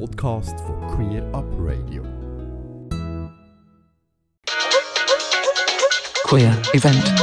Podcast 0.00 0.58
von 0.60 0.76
Queer 0.88 1.22
Up 1.32 1.44
Radio. 1.58 2.02
Queer 6.24 6.56
Event. 6.72 7.14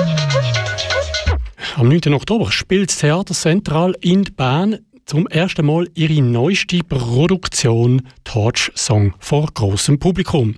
Am 1.75 1.89
9. 1.89 2.13
Oktober 2.13 2.51
spielt 2.51 2.89
das 2.89 2.99
Theater 2.99 3.33
Central 3.33 3.95
in 3.99 4.23
Bern 4.23 4.79
zum 5.05 5.27
ersten 5.27 5.65
Mal 5.65 5.89
ihre 5.95 6.21
neueste 6.21 6.79
Produktion 6.79 8.03
Torch 8.23 8.71
Song 8.75 9.13
vor 9.19 9.49
großem 9.53 9.99
Publikum. 9.99 10.55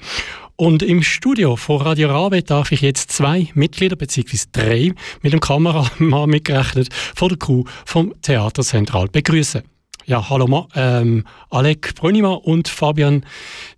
Und 0.55 0.83
im 0.83 1.01
Studio 1.01 1.55
von 1.55 1.81
Radio 1.81 2.09
Rabe 2.09 2.43
darf 2.43 2.71
ich 2.71 2.81
jetzt 2.81 3.11
zwei 3.11 3.49
Mitglieder, 3.55 3.95
beziehungsweise 3.95 4.47
drei, 4.51 4.93
mit 5.23 5.33
dem 5.33 5.39
Kameramann 5.39 6.29
mitgerechnet, 6.29 6.89
von 6.93 7.29
der 7.29 7.39
Crew 7.39 7.63
vom 7.85 8.13
Theater 8.21 8.61
Central 8.61 9.07
begrüßen. 9.07 9.63
Ja, 10.05 10.29
hallo 10.29 10.47
Ma, 10.47 10.67
ähm, 10.75 11.23
Alec 11.49 11.95
Brönnimann 11.95 12.39
und 12.39 12.67
Fabian 12.67 13.25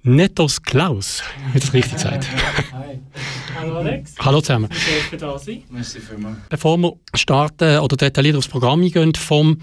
Nettos 0.02 0.63
Klaus. 0.63 1.21
Ich 1.53 1.61
das 1.61 1.73
richtig 1.73 1.93
gesagt? 1.93 2.27
Hi. 2.73 2.99
Hallo 3.59 3.77
Alex. 3.77 4.15
Hallo 4.17 4.41
zusammen. 4.41 4.70
Schön, 4.71 5.20
dass 5.20 5.20
da 5.20 5.38
sein. 5.38 5.63
Merci 5.70 5.99
vielmals. 5.99 6.38
Bevor 6.49 6.77
wir 6.77 6.93
starten 7.13 7.77
oder 7.77 7.95
detailliert 7.95 8.38
aufs 8.38 8.48
Programm 8.48 8.81
eingehen, 8.81 9.13
vom, 9.13 9.59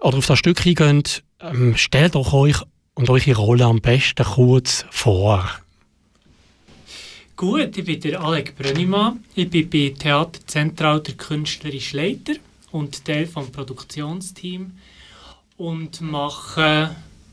oder 0.00 0.18
auf 0.18 0.26
das 0.26 0.38
Stück 0.38 0.66
eingehen, 0.66 1.02
ähm, 1.40 1.78
stellt 1.78 2.14
doch 2.14 2.34
euch 2.34 2.56
und 2.92 3.08
eure 3.08 3.34
Rolle 3.34 3.64
am 3.64 3.80
besten 3.80 4.24
kurz 4.26 4.84
vor. 4.90 5.48
Gut, 7.36 7.78
ich 7.78 7.84
bin 7.86 8.00
der 8.00 8.20
Alec 8.20 8.54
Brönnimann. 8.58 9.24
Ich 9.34 9.48
bin 9.48 9.70
bei 9.70 9.94
Theater 9.98 10.40
Zentral 10.46 11.00
der 11.00 11.14
künstlerische 11.14 11.96
Leiter 11.96 12.34
und 12.70 13.02
Teil 13.06 13.24
des 13.24 13.50
Produktionsteams 13.50 14.72
und 15.58 16.00
mache 16.00 16.90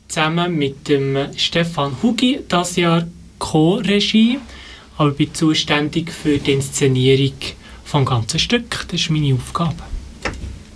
zusammen 0.08 0.56
mit 0.56 0.88
dem 0.88 1.16
Stefan 1.36 1.96
Hugi 2.02 2.40
das 2.48 2.76
Jahr 2.76 3.06
Co-Regie, 3.38 4.38
aber 4.98 5.10
bin 5.12 5.32
zuständig 5.32 6.12
für 6.12 6.38
die 6.38 6.52
Inszenierung 6.52 7.34
vom 7.84 8.04
ganzen 8.04 8.38
Stück. 8.38 8.86
Das 8.88 9.00
ist 9.00 9.10
meine 9.10 9.34
Aufgabe. 9.34 9.82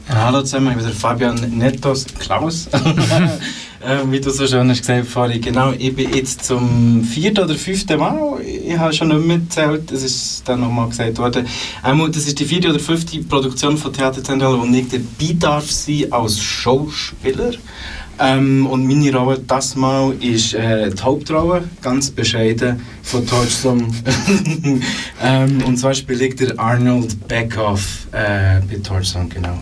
Ja, 0.09 0.15
hallo 0.27 0.43
zusammen, 0.43 0.69
ich 0.71 0.77
bin 0.77 0.87
der 0.87 0.95
Fabian 0.95 1.35
Nettos 1.59 2.07
Klaus. 2.19 2.69
äh, 3.85 4.11
wie 4.11 4.21
du 4.21 4.31
so 4.31 4.47
schön 4.47 4.69
hast 4.71 4.81
gesagt 4.81 5.07
vorhin, 5.07 5.41
genau, 5.41 5.73
ich 5.79 5.95
bin 5.95 6.13
jetzt 6.13 6.45
zum 6.45 7.05
vierten 7.05 7.45
oder 7.45 7.55
fünften 7.55 7.99
Mal, 7.99 8.41
ich 8.43 8.77
habe 8.79 8.93
schon 8.93 9.09
nicht 9.09 9.27
mehr 9.27 9.39
gezählt, 9.39 9.91
es 9.93 10.03
ist 10.03 10.43
dann 10.49 10.61
nochmal 10.61 10.89
gesagt 10.89 11.19
worden, 11.19 11.47
einmal, 11.83 12.11
das 12.11 12.27
ist 12.27 12.39
die 12.39 12.45
vierte 12.45 12.71
oder 12.71 12.81
fünfte 12.81 13.19
Produktion 13.23 13.77
von 13.77 13.93
Theater 13.93 14.23
Zentral, 14.23 14.59
wo 14.59 14.65
ich 14.65 14.89
dabei 14.89 15.33
darf 15.39 15.71
sein 15.71 16.13
als 16.13 16.41
Schauspieler. 16.41 17.53
Ähm, 18.19 18.67
und 18.67 18.87
meine 18.87 19.13
Rolle 19.13 19.41
das 19.45 19.75
Mal 19.75 20.15
ist 20.21 20.55
äh, 20.55 20.89
die 20.89 21.03
Hauptrolle, 21.03 21.69
ganz 21.83 22.11
bescheiden, 22.11 22.81
von 23.03 23.27
Torch 23.27 23.51
Song. 23.51 23.93
ähm, 25.23 25.63
und 25.67 25.77
zwar 25.77 25.95
spiele 25.95 26.27
ich 26.29 26.37
der 26.37 26.59
Arnold 26.59 27.27
Beckhoff 27.27 28.07
äh, 28.13 28.61
bei 28.61 28.79
Torch 28.83 29.09
Song, 29.09 29.29
genau. 29.29 29.59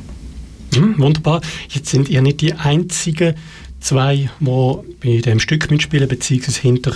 Hm, 0.74 0.94
wunderbar. 0.98 1.40
Jetzt 1.68 1.90
sind 1.90 2.08
ihr 2.08 2.22
nicht 2.22 2.40
die 2.40 2.54
einzigen 2.54 3.34
zwei, 3.82 4.30
die 4.40 4.92
bei 5.02 5.20
dem 5.20 5.40
Stück 5.40 5.70
mitspielen, 5.70 6.08
beziehungsweise 6.08 6.60
hinter, 6.60 6.92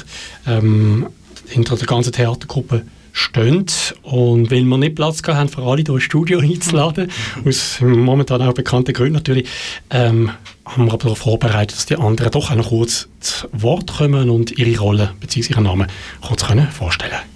ähm, 0.46 1.06
hinter 1.48 1.76
der 1.76 1.86
ganzen 1.86 2.12
Theatergruppe 2.12 2.82
stehen. 3.12 3.66
Und 4.02 4.50
weil 4.50 4.64
wir 4.64 4.78
nicht 4.78 4.94
Platz 4.94 5.22
gehabt 5.22 5.38
haben, 5.40 5.48
für 5.48 5.62
alle 5.62 5.82
hier 5.82 5.94
ins 5.94 6.02
Studio 6.02 6.38
einzuladen, 6.42 7.10
aus 7.44 7.78
momentan 7.80 8.42
auch 8.42 8.54
bekannten 8.54 8.92
Gründen 8.92 9.14
natürlich, 9.14 9.48
ähm, 9.90 10.30
haben 10.64 10.86
wir 10.86 10.92
aber 10.92 11.02
darauf 11.02 11.18
vorbereitet, 11.18 11.76
dass 11.76 11.86
die 11.86 11.96
anderen 11.96 12.30
doch 12.30 12.50
auch 12.50 12.56
noch 12.56 12.68
kurz 12.68 13.08
zu 13.20 13.48
Wort 13.52 13.96
kommen 13.98 14.30
und 14.30 14.58
ihre 14.58 14.78
Rolle 14.80 15.12
bzw. 15.20 15.52
ihren 15.52 15.64
Namen 15.64 15.86
kurz 16.20 16.44
können 16.44 16.68
vorstellen 16.70 17.35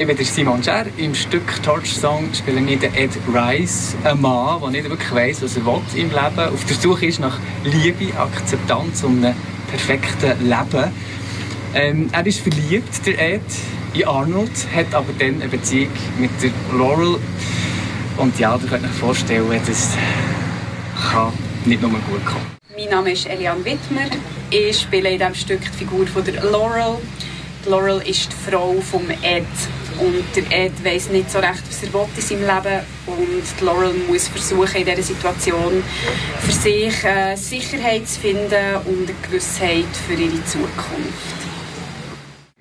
Ich 0.00 0.06
bin 0.06 0.16
Simon 0.24 0.62
Scher. 0.62 0.86
Im 0.96 1.12
Stück 1.12 1.60
Torch 1.64 1.92
Song 1.92 2.32
spiele 2.32 2.60
ich 2.60 2.78
den 2.78 2.94
Ed 2.94 3.10
Rice, 3.34 3.96
einen 4.04 4.20
Mann, 4.20 4.60
der 4.60 4.70
nicht 4.70 4.88
wirklich 4.88 5.12
weiss, 5.12 5.42
was 5.42 5.56
er 5.56 5.66
will 5.66 5.82
im 5.96 6.10
Leben, 6.10 6.54
auf 6.54 6.64
der 6.66 6.76
Suche 6.76 7.06
ist 7.06 7.18
nach 7.18 7.36
Liebe, 7.64 8.16
Akzeptanz 8.16 9.02
und 9.02 9.24
einem 9.24 9.34
perfekten 9.68 10.48
Leben. 10.48 10.92
Ähm, 11.74 12.10
er 12.12 12.24
ist 12.24 12.38
verliebt, 12.38 13.04
der 13.06 13.34
Ed, 13.34 13.42
in 13.92 14.06
Arnold, 14.06 14.52
hat 14.72 14.94
aber 14.94 15.12
dann 15.18 15.42
eine 15.42 15.48
Beziehung 15.48 15.90
mit 16.20 16.30
der 16.44 16.52
Laurel. 16.78 17.18
Und 18.18 18.38
ja, 18.38 18.54
ihr 18.54 18.68
könnt 18.68 18.84
euch 18.84 18.90
vorstellen, 18.92 19.60
das 19.66 19.96
kann 21.10 21.32
nicht 21.64 21.82
nur 21.82 21.90
gut 21.90 22.24
kommen. 22.24 22.46
Mein 22.76 22.88
Name 22.88 23.10
ist 23.10 23.26
Eliane 23.26 23.64
Wittmer. 23.64 24.06
Ich 24.50 24.78
spiele 24.78 25.10
in 25.10 25.18
diesem 25.18 25.34
Stück 25.34 25.60
die 25.60 25.76
Figur 25.76 26.06
von 26.06 26.24
der 26.24 26.40
Laurel. 26.44 26.98
Die 27.64 27.68
Laurel 27.68 28.00
ist 28.06 28.30
die 28.30 28.50
Frau 28.50 28.80
von 28.80 29.10
Ed. 29.22 29.44
Und 29.98 30.24
der 30.36 30.66
Ed 30.66 30.84
weiß 30.84 31.08
nicht 31.08 31.30
so 31.30 31.38
recht, 31.38 31.62
was 31.68 31.82
er 31.82 31.92
will 31.92 32.06
in 32.14 32.22
seinem 32.22 32.40
Leben. 32.42 32.80
Und 33.06 33.60
Laurel 33.60 33.94
muss 34.08 34.28
versuchen, 34.28 34.76
in 34.76 34.84
dieser 34.84 35.02
Situation 35.02 35.82
für 36.40 36.52
sich 36.52 37.04
äh, 37.04 37.34
Sicherheit 37.34 38.08
zu 38.08 38.20
finden 38.20 38.76
und 38.84 39.08
eine 39.08 39.18
Gewissheit 39.22 39.86
für 40.06 40.14
ihre 40.14 40.44
Zukunft. 40.44 41.38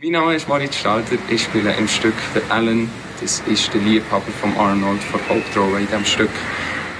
Mein 0.01 0.11
Name 0.11 0.35
ist 0.35 0.47
Marit 0.47 0.73
Stalter. 0.73 1.17
Ich 1.29 1.43
spiele 1.43 1.73
im 1.73 1.87
Stück 1.87 2.15
den 2.33 2.51
Alan. 2.51 2.89
Das 3.21 3.41
ist 3.47 3.73
der 3.73 3.81
Liebhaber 3.81 4.31
von 4.41 4.55
Arnold, 4.57 5.01
von 5.03 5.19
Hauptrolle 5.29 5.79
in 5.79 5.87
diesem 5.87 6.05
Stück. 6.05 6.29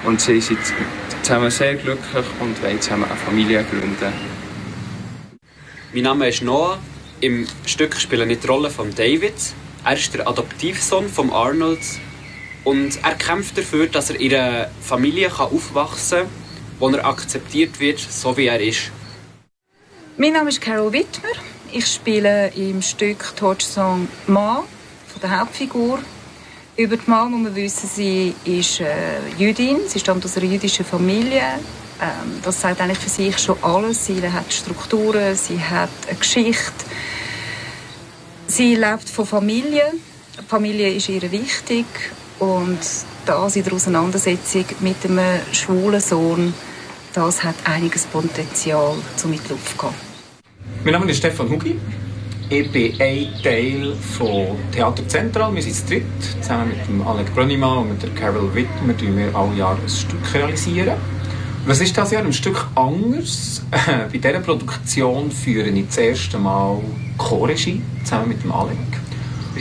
Und 0.04 0.22
sie 0.22 0.42
sind 0.42 0.60
zusammen 1.22 1.52
sehr 1.52 1.76
glücklich 1.76 2.26
und 2.40 2.62
wollen 2.64 2.82
zusammen 2.82 3.06
eine 3.06 3.16
Familie 3.16 3.64
gründen. 3.64 4.14
Mein 5.94 6.04
Name 6.04 6.30
ist 6.30 6.42
Noah. 6.44 6.80
Im 7.22 7.48
Stück 7.66 7.96
spiele 8.00 8.26
ich 8.32 8.40
die 8.40 8.48
Rolle 8.48 8.70
von 8.70 8.94
David. 8.94 9.34
Er 9.88 9.94
ist 9.94 10.14
der 10.14 10.28
Adoptivsohn 10.28 11.08
von 11.08 11.32
Arnold 11.32 11.80
und 12.66 13.00
er 13.06 13.16
kämpft 13.16 13.58
dafür, 13.58 13.88
dass 13.88 14.10
er 14.10 14.20
in 14.20 14.36
einer 14.36 14.70
Familie 14.82 15.32
aufwachsen 15.40 16.24
kann, 16.24 16.28
wo 16.78 16.90
er 16.90 17.06
akzeptiert 17.06 17.80
wird, 17.80 17.98
so 17.98 18.36
wie 18.36 18.48
er 18.48 18.60
ist. 18.60 18.92
Mein 20.18 20.34
Name 20.34 20.50
ist 20.50 20.60
Carol 20.60 20.92
Wittmer. 20.92 21.30
Ich 21.72 21.88
spiele 21.88 22.50
im 22.50 22.82
Stück 22.82 23.34
Torch 23.38 23.62
Song 23.62 24.10
Ma 24.28 24.66
von 25.08 25.22
der 25.22 25.40
Hauptfigur. 25.40 26.00
Über 26.76 26.98
die 26.98 27.10
Ma 27.10 27.24
muss 27.24 27.44
man 27.44 27.56
wissen, 27.56 27.88
sie 27.88 28.36
ist 28.44 28.82
äh, 28.82 28.90
Jüdin, 29.38 29.80
sie 29.88 30.02
stammt 30.02 30.26
aus 30.26 30.36
einer 30.36 30.48
jüdischen 30.48 30.84
Familie. 30.84 31.44
Ähm, 32.02 32.42
das 32.44 32.60
sagt 32.60 32.82
eigentlich 32.82 33.00
für 33.00 33.10
sich 33.10 33.40
schon 33.40 33.56
alles. 33.64 34.06
Sie 34.06 34.22
hat 34.22 34.52
Strukturen, 34.52 35.34
sie 35.38 35.62
hat 35.62 35.90
eine 36.10 36.18
Geschichte. 36.18 36.74
Sie 38.48 38.76
lebt 38.76 39.10
von 39.10 39.26
Familie. 39.26 39.84
Familie 40.48 40.94
ist 40.94 41.10
ihr 41.10 41.22
wichtig 41.32 41.86
und 42.40 42.80
das 43.26 43.56
in 43.58 43.64
der 43.64 43.74
Auseinandersetzung 43.74 44.66
mit 44.80 44.96
einem 45.04 45.42
schwulen 45.52 46.00
Sohn, 46.00 46.54
das 47.14 47.44
hat 47.44 47.56
einiges 47.66 48.06
Potenzial, 48.06 48.96
um 49.24 49.30
mit 49.30 49.48
Luft 49.50 49.72
zu 49.72 49.78
gehen. 49.78 49.94
Mein 50.86 50.94
Name 50.94 51.12
ist 51.12 51.18
Stefan 51.18 51.50
Hugi. 51.50 51.78
Ich 52.50 52.72
bin 52.72 52.94
ein 53.02 53.28
Teil 53.44 53.94
von 54.18 54.56
Theater 54.72 55.06
Zentral. 55.10 55.54
Wir 55.54 55.62
sind 55.62 55.76
zu 55.76 55.86
dritt. 55.86 56.06
Zusammen 56.40 56.70
mit 56.70 56.88
dem 56.88 57.06
Alec 57.06 57.34
Brönnimann 57.36 57.80
und 57.80 57.90
mit 57.90 58.02
der 58.02 58.12
Carol 58.12 58.50
realisieren 58.56 59.18
wir 59.18 59.36
alle 59.36 59.56
Jahre 59.56 59.78
ein 59.82 59.90
Stück. 59.90 60.34
realisieren. 60.34 60.96
Was 61.68 61.82
ist 61.82 61.98
das 61.98 62.12
Jahr 62.12 62.24
ein 62.24 62.32
Stück 62.32 62.66
anders? 62.76 63.62
Bei 63.86 64.08
dieser 64.08 64.40
Produktion 64.40 65.30
führe 65.30 65.68
ich 65.68 65.88
das 65.88 65.98
erste 65.98 66.40
Mal 66.40 66.82
Co-Regie 67.18 67.82
zusammen 68.06 68.30
mit 68.30 68.42
dem 68.42 68.54
Alec. 68.54 68.78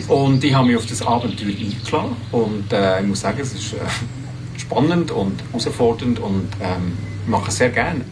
Und 0.07 0.45
ich 0.45 0.55
habe 0.55 0.69
mich 0.69 0.77
auf 0.77 0.87
das 0.87 1.03
Abenteuer 1.03 1.49
eingeladen. 1.49 2.17
Und 2.31 2.73
äh, 2.73 3.01
ich 3.01 3.09
muss 3.09 3.23
sagen, 3.23 3.41
es 3.41 3.55
ist 3.55 3.73
äh, 3.73 3.79
spannend 4.57 5.11
und 5.11 5.43
herausfordernd 5.51 6.21
und 6.21 6.49
ähm, 6.61 6.97
ich 7.25 7.29
mache 7.29 7.49
es 7.49 7.57
sehr 7.57 7.71
gerne. 7.71 8.05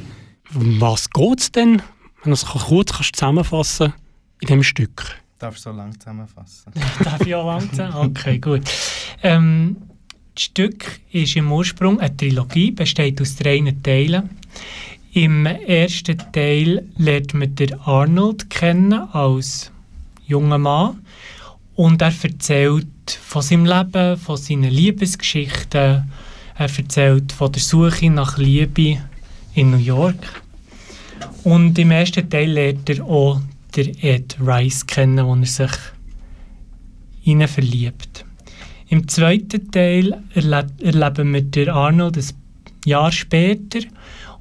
Was 0.51 1.09
geht 1.09 1.41
es 1.41 1.53
denn, 1.53 1.81
wenn 2.25 2.31
du 2.31 2.33
es 2.33 2.45
kurz 2.45 2.93
kannst 2.93 3.15
zusammenfassen 3.15 3.93
in 4.41 4.49
diesem 4.49 4.65
Stück? 4.65 5.05
Darf 5.39 5.57
so 5.57 5.71
lang 5.71 5.97
zusammenfassen? 6.01 6.73
Darf 7.05 7.21
ich 7.25 7.33
auch 7.33 7.47
langsam? 7.47 7.95
Okay, 7.95 8.41
gut. 8.41 8.63
Ähm, 9.23 9.77
das 10.35 10.45
Stück 10.45 11.01
ist 11.13 11.37
im 11.37 11.53
Ursprung 11.53 12.01
eine 12.01 12.17
Trilogie, 12.17 12.73
besteht 12.73 13.21
aus 13.21 13.37
drei 13.37 13.61
Teilen. 13.83 14.31
Im 15.13 15.47
ersten 15.47 16.19
Teil 16.33 16.89
lernt 16.97 17.35
man 17.35 17.55
den 17.55 17.79
Arnold 17.81 18.51
kennen 18.51 18.95
als 19.13 19.71
junger 20.27 20.59
Mann 20.59 20.99
und 21.77 22.03
er 22.03 22.13
erzählt 22.21 22.89
von 23.23 23.43
seinem 23.43 23.67
Leben, 23.67 24.17
von 24.17 24.37
seinen 24.37 24.71
Liebesgeschichten. 24.71 26.11
Er 26.57 26.79
erzählt 26.79 27.31
von 27.31 27.53
der 27.53 27.63
Suche 27.63 28.11
nach 28.11 28.37
Liebe 28.37 28.99
in 29.55 29.71
New 29.71 29.77
York. 29.77 30.43
Und 31.45 31.79
im 31.79 31.93
ersten 31.93 32.29
Teil 32.29 32.51
lernt 32.51 32.91
er 32.91 33.05
auch 33.05 33.41
Ed 33.77 34.37
Rice 34.41 34.85
kennen, 34.85 35.27
wo 35.27 35.35
er 35.37 35.47
sich 35.47 35.79
in 37.25 37.41
ihn 37.41 37.49
verliebt. 37.49 38.25
Im 38.95 39.09
zweiten 39.09 39.73
Teil 39.73 40.23
erleb 40.35 40.67
erleben 40.81 41.35
wir 41.35 41.43
den 41.43 41.69
Arnold 41.69 42.17
ein 42.17 42.25
Jahr 42.85 43.11
später 43.11 43.81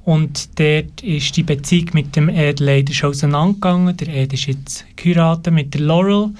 Und 0.04 0.60
dort 0.60 1.02
ist 1.02 1.36
die 1.36 1.42
Beziehung 1.42 1.90
mit 1.92 2.14
dem 2.14 2.28
Ed 2.28 2.60
leider 2.60 2.94
schon 2.94 3.10
auseinandergegangen. 3.10 3.96
Der 3.96 4.14
Ed 4.14 4.32
ist 4.32 4.46
jetzt 4.46 4.84
geheiratet 4.94 5.52
mit 5.52 5.74
der 5.74 5.80
Laurel. 5.80 6.30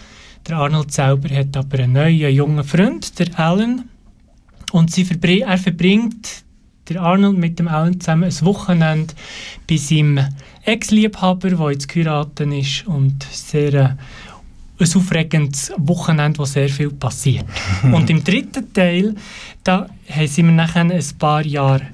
Der 0.46 0.58
Arnold 0.58 0.92
selber 0.92 1.28
hat 1.34 1.56
aber 1.56 1.80
einen 1.80 1.94
neuen 1.94 2.32
jungen 2.32 2.62
Freund, 2.62 3.18
der 3.18 3.36
Alan. 3.36 3.88
Und 4.70 4.92
sie 4.92 5.04
verbring 5.04 5.40
er 5.40 5.58
verbringt 5.58 6.44
der 6.88 7.02
Arnold 7.02 7.36
mit 7.36 7.58
dem 7.58 7.66
Alan 7.66 7.98
zusammen 7.98 8.30
ein 8.30 8.46
Wochenende 8.46 9.12
bei 9.68 9.76
seinem 9.76 10.20
Ex-Liebhaber, 10.62 11.50
der 11.50 11.70
jetzt 11.72 11.88
geheiratet 11.88 12.52
ist 12.52 12.86
und 12.86 13.24
sehr 13.24 13.74
äh, 13.74 13.88
ein 14.78 14.88
aufregendes 14.94 15.72
Wochenende, 15.76 16.38
wo 16.38 16.44
sehr 16.44 16.68
viel 16.68 16.90
passiert. 16.90 17.44
und 17.82 18.10
im 18.10 18.24
dritten 18.24 18.72
Teil, 18.72 19.14
da 19.62 19.86
sind 20.26 20.46
wir 20.46 20.52
nachher 20.52 20.82
ein 20.82 21.04
paar 21.18 21.44
Jahre 21.44 21.86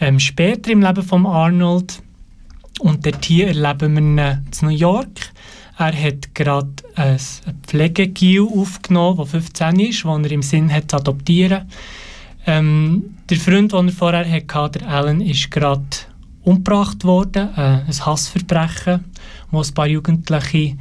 ähm, 0.00 0.18
später 0.18 0.70
im 0.70 0.80
Leben 0.80 1.02
von 1.02 1.26
Arnold 1.26 2.02
und 2.80 3.04
dort 3.04 3.24
hier 3.24 3.48
erleben 3.48 3.94
wir 3.94 4.00
ihn 4.00 4.18
in 4.18 4.42
New 4.62 4.68
York. 4.68 5.32
Er 5.76 5.92
hat 5.92 6.34
gerade 6.34 6.72
ein 6.96 7.18
Pflegegil 7.66 8.42
aufgenommen, 8.42 9.18
das 9.18 9.30
15 9.30 9.80
ist, 9.80 10.04
das 10.04 10.18
er 10.18 10.30
im 10.30 10.42
Sinn 10.42 10.72
hat 10.72 10.90
zu 10.90 10.96
adoptieren. 10.96 11.68
Ähm, 12.46 13.16
der 13.28 13.36
Freund, 13.36 13.72
den 13.72 13.88
er 13.88 13.92
vorher 13.92 14.28
hatte, 14.28 14.78
der 14.78 14.88
Alan, 14.88 15.20
ist 15.20 15.50
gerade 15.50 15.84
umgebracht 16.42 17.04
worden. 17.04 17.50
Äh, 17.56 17.82
ein 17.86 18.06
Hassverbrechen, 18.06 19.04
wo 19.50 19.60
ein 19.60 19.74
paar 19.74 19.86
Jugendliche 19.86 20.76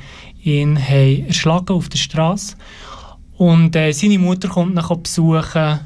ihn 0.47 0.77
haben 0.77 1.27
erschlagen 1.27 1.73
auf 1.73 1.89
der 1.89 1.97
Straße. 1.97 2.55
Und 3.37 3.75
äh, 3.75 3.91
seine 3.91 4.17
Mutter 4.17 4.47
kommt 4.47 4.73
nach 4.73 4.95
besuchen 4.95 5.79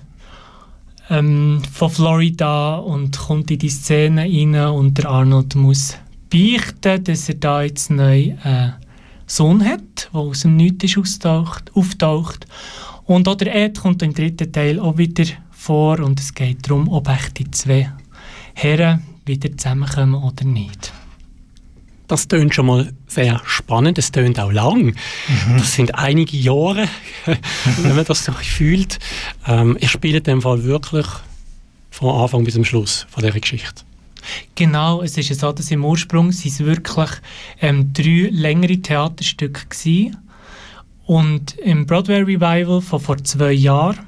ähm, 1.09 1.61
von 1.71 1.89
Florida 1.89 2.75
und 2.75 3.17
kommt 3.17 3.51
in 3.51 3.59
die 3.59 3.69
Szene 3.69 4.21
rein 4.21 4.55
und 4.55 4.97
der 4.97 5.09
Arnold 5.09 5.55
muss 5.55 5.97
beichten, 6.29 7.03
dass 7.03 7.27
er 7.27 7.35
da 7.35 7.63
jetzt 7.63 7.91
neu 7.91 8.33
einen 8.43 8.73
Sohn 9.27 9.63
hat, 9.65 10.09
der 10.13 10.19
aus 10.19 10.41
dem 10.41 10.55
Nichts 10.55 10.97
auftaucht, 10.97 11.71
auftaucht. 11.75 12.47
Und 13.05 13.27
auch 13.27 13.35
der 13.35 13.53
Ed 13.53 13.79
kommt 13.79 14.01
im 14.03 14.13
dritten 14.13 14.51
Teil 14.51 14.79
auch 14.79 14.97
wieder 14.97 15.25
vor 15.51 15.99
und 15.99 16.19
es 16.19 16.33
geht 16.33 16.69
darum, 16.69 16.87
ob 16.87 17.09
echt 17.09 17.39
die 17.39 17.51
zwei 17.51 17.91
Herren 18.53 19.03
wieder 19.25 19.55
zusammenkommen 19.55 20.23
oder 20.23 20.45
nicht. 20.45 20.93
Das 22.11 22.27
tönt 22.27 22.53
schon 22.53 22.65
mal 22.65 22.91
sehr 23.07 23.41
spannend, 23.45 23.97
es 23.97 24.11
tönt 24.11 24.37
auch 24.37 24.51
lang. 24.51 24.87
Mhm. 24.87 25.57
Das 25.57 25.75
sind 25.75 25.95
einige 25.95 26.35
Jahre, 26.35 26.89
wenn 27.25 27.95
man 27.95 28.03
das 28.03 28.25
so 28.25 28.33
fühlt. 28.33 28.99
Ähm, 29.47 29.77
ich 29.79 29.91
spiele 29.91 30.17
in 30.17 30.25
dem 30.25 30.41
Fall 30.41 30.65
wirklich 30.65 31.05
von 31.89 32.21
Anfang 32.21 32.43
bis 32.43 32.55
zum 32.55 32.65
Schluss 32.65 33.07
von 33.09 33.23
dieser 33.23 33.39
Geschichte. 33.39 33.83
Genau, 34.55 35.01
es 35.01 35.17
ist 35.17 35.29
ja 35.29 35.35
so, 35.35 35.53
dass 35.53 35.71
im 35.71 35.85
Ursprung 35.85 36.33
sind 36.33 36.51
es 36.51 36.59
wirklich 36.59 37.11
ähm, 37.61 37.93
drei 37.93 38.27
längere 38.29 38.75
Theaterstücke 38.75 39.67
gewesen. 39.69 40.17
Und 41.05 41.57
im 41.59 41.85
Broadway 41.85 42.23
Revival 42.23 42.81
von 42.81 42.99
vor 42.99 43.23
zwei 43.23 43.53
Jahren, 43.53 43.99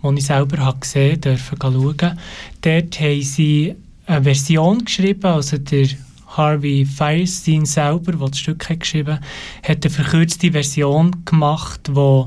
wo 0.00 0.10
ich 0.12 0.24
selber 0.24 0.56
habe 0.56 0.78
gesehen 0.80 1.20
durfte 1.20 1.56
schauen, 1.60 2.18
dort 2.62 3.00
haben 3.00 3.22
sie 3.22 3.74
eine 4.06 4.22
Version 4.22 4.86
geschrieben, 4.86 5.26
also 5.26 5.58
der 5.58 5.88
Harvey 6.36 6.84
Firestein 6.86 7.64
selber, 7.64 8.12
der 8.12 8.28
das 8.28 8.38
Stück 8.38 8.68
hat 8.68 8.80
geschrieben 8.80 9.14
hat, 9.14 9.68
hat 9.68 9.84
eine 9.84 9.94
verkürzte 9.94 10.52
Version 10.52 11.24
gemacht, 11.24 11.88
die, 11.88 12.24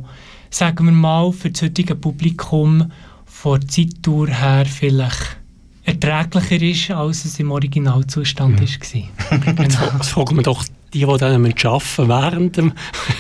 sagen 0.50 0.86
wir 0.86 0.92
mal, 0.92 1.32
für 1.32 1.50
das 1.50 1.64
heutige 1.64 1.96
Publikum 1.96 2.92
von 3.26 3.60
der 3.60 3.70
Zeitdauer 3.70 4.28
her 4.28 4.66
vielleicht 4.66 5.38
erträglicher 5.86 6.66
ist, 6.66 6.92
als 6.92 7.26
es 7.26 7.40
im 7.40 7.52
Originalzustand 7.52 8.60
ja. 8.60 8.68
war. 8.68 9.40
genau. 9.56 9.98
Jetzt 9.98 10.10
fragen 10.10 10.36
wir 10.36 10.44
doch 10.44 10.64
die, 10.94 11.00
die 11.00 11.18
dann 11.18 11.46
arbeiten 11.46 12.10
während 12.10 12.58
dem 12.58 12.74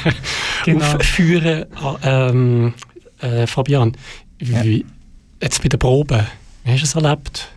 genau. 0.65 0.95
Aufführen. 0.95 1.65
Ähm, 2.03 2.73
äh, 3.21 3.47
Fabian, 3.47 3.93
wie, 4.39 4.77
ja. 4.77 4.85
jetzt 5.41 5.61
bei 5.61 5.69
der 5.69 5.77
Probe, 5.77 6.25
wie 6.63 6.71
hast 6.71 6.81
du 6.81 6.85
es 6.85 6.95
erlebt? 6.95 7.49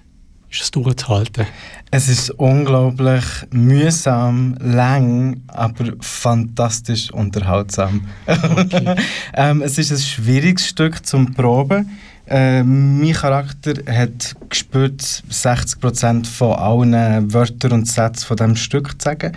Ist 0.50 0.62
es 0.62 0.70
durchzuhalten? 0.70 1.46
Es 1.90 2.08
ist 2.08 2.30
unglaublich 2.30 3.24
mühsam, 3.50 4.56
lang, 4.60 5.42
aber 5.46 5.92
fantastisch 6.00 7.10
unterhaltsam. 7.10 8.08
Okay. 8.26 8.94
ähm, 9.34 9.60
es 9.60 9.76
ist 9.76 9.90
ein 9.92 9.98
schwieriges 9.98 10.66
Stück 10.66 11.04
zum 11.04 11.34
Proben. 11.34 11.98
Äh, 12.30 12.62
mein 12.62 13.12
Charakter 13.12 13.72
hat 13.90 14.36
gespürt, 14.50 15.00
60% 15.02 16.26
von 16.26 16.52
allen 16.52 17.32
Wörtern 17.32 17.72
und 17.72 17.88
Sätzen 17.88 18.26
von 18.26 18.36
diesem 18.36 18.56
Stück 18.56 19.00
zu 19.00 19.06
sagen. 19.06 19.32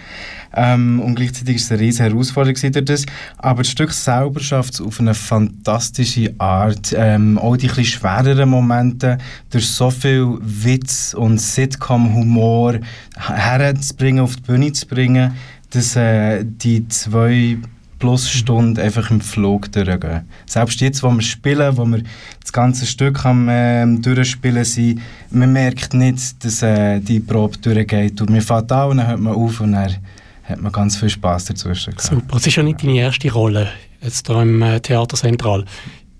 Ähm, 0.53 0.99
und 0.99 1.15
gleichzeitig 1.15 1.55
war 1.55 1.55
es 1.55 1.71
eine 1.71 1.79
riesige 1.79 2.09
Herausforderung 2.09 2.71
durch 2.73 2.85
das. 2.85 3.05
Aber 3.37 3.63
das 3.63 3.71
Stück 3.71 3.93
selber 3.93 4.41
schafft 4.41 4.73
es 4.73 4.81
auf 4.81 4.99
eine 4.99 5.13
fantastische 5.13 6.33
Art. 6.37 6.93
Ähm, 6.97 7.37
auch 7.37 7.55
die 7.55 7.67
etwas 7.67 7.87
schwereren 7.87 8.49
Momente 8.49 9.17
durch 9.49 9.69
so 9.69 9.89
viel 9.89 10.37
Witz 10.41 11.13
und 11.13 11.39
Sitcom-Humor 11.39 12.79
herzubringen, 13.15 14.23
auf 14.23 14.35
die 14.35 14.41
Bühne 14.41 14.73
zu 14.73 14.85
bringen, 14.85 15.33
dass 15.69 15.95
äh, 15.95 16.43
die 16.43 16.85
zwei 16.89 17.57
plus 18.01 18.29
Stunde 18.29 18.81
einfach 18.81 19.11
im 19.11 19.21
Flug 19.21 19.71
durchgehen. 19.71 20.27
Selbst 20.45 20.81
jetzt, 20.81 21.03
wo 21.03 21.11
wir 21.11 21.21
spielen, 21.21 21.77
wo 21.77 21.85
wir 21.85 22.01
das 22.41 22.51
ganze 22.51 22.85
Stück 22.85 23.23
am 23.25 23.47
äh, 23.47 23.85
durchspielen 23.85 24.65
sind, 24.65 25.01
man 25.29 25.53
merkt 25.53 25.93
nicht, 25.93 26.43
dass 26.43 26.63
äh, 26.63 26.99
die 26.99 27.19
Probe 27.19 27.57
durchgeht. 27.59 28.19
Und 28.19 28.31
man 28.31 28.41
fährt 28.41 28.71
an 28.71 28.89
und 28.89 28.97
dann 28.97 29.07
hört 29.07 29.19
man 29.19 29.35
auf 29.35 29.61
und 29.61 29.73
dann 29.73 29.97
hat 30.43 30.59
man 30.59 30.71
ganz 30.71 30.97
viel 30.97 31.09
Spass 31.09 31.45
dazwischen. 31.45 31.93
Super, 31.97 32.37
es 32.37 32.47
ist 32.47 32.55
ja 32.55 32.63
nicht 32.63 32.83
deine 32.83 32.97
erste 32.97 33.31
Rolle 33.31 33.69
jetzt 34.01 34.27
hier 34.27 34.41
im 34.41 34.61
äh, 34.63 34.79
Theater 34.79 35.15
Zentral. 35.15 35.63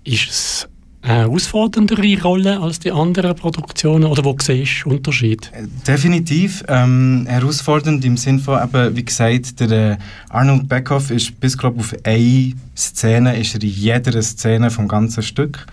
Ist 0.03 0.29
es 0.29 0.69
eine 1.01 1.13
herausforderndere 1.13 2.21
Rolle 2.21 2.59
als 2.59 2.79
die 2.79 2.91
anderen 2.91 3.35
Produktionen 3.35 4.05
oder 4.05 4.23
wo 4.23 4.35
siehst 4.39 4.83
du 4.83 4.91
Unterschied? 4.91 5.51
Äh, 5.53 5.67
definitiv 5.87 6.63
ähm, 6.67 7.25
herausfordernd 7.27 8.05
im 8.05 8.17
Sinne 8.17 8.39
von, 8.39 8.61
eben, 8.63 8.95
wie 8.95 9.05
gesagt, 9.05 9.59
der 9.59 9.71
äh, 9.71 9.97
Arnold 10.29 10.67
Beckhoff 10.67 11.11
ist 11.11 11.39
bis 11.39 11.57
glaube 11.57 11.79
auf 11.79 11.95
eine 12.03 12.53
Szene, 12.77 13.39
ist 13.39 13.55
er 13.55 13.63
in 13.63 13.69
jeder 13.69 14.21
Szene 14.21 14.69
vom 14.69 14.87
ganzen 14.87 15.23
Stück. 15.23 15.65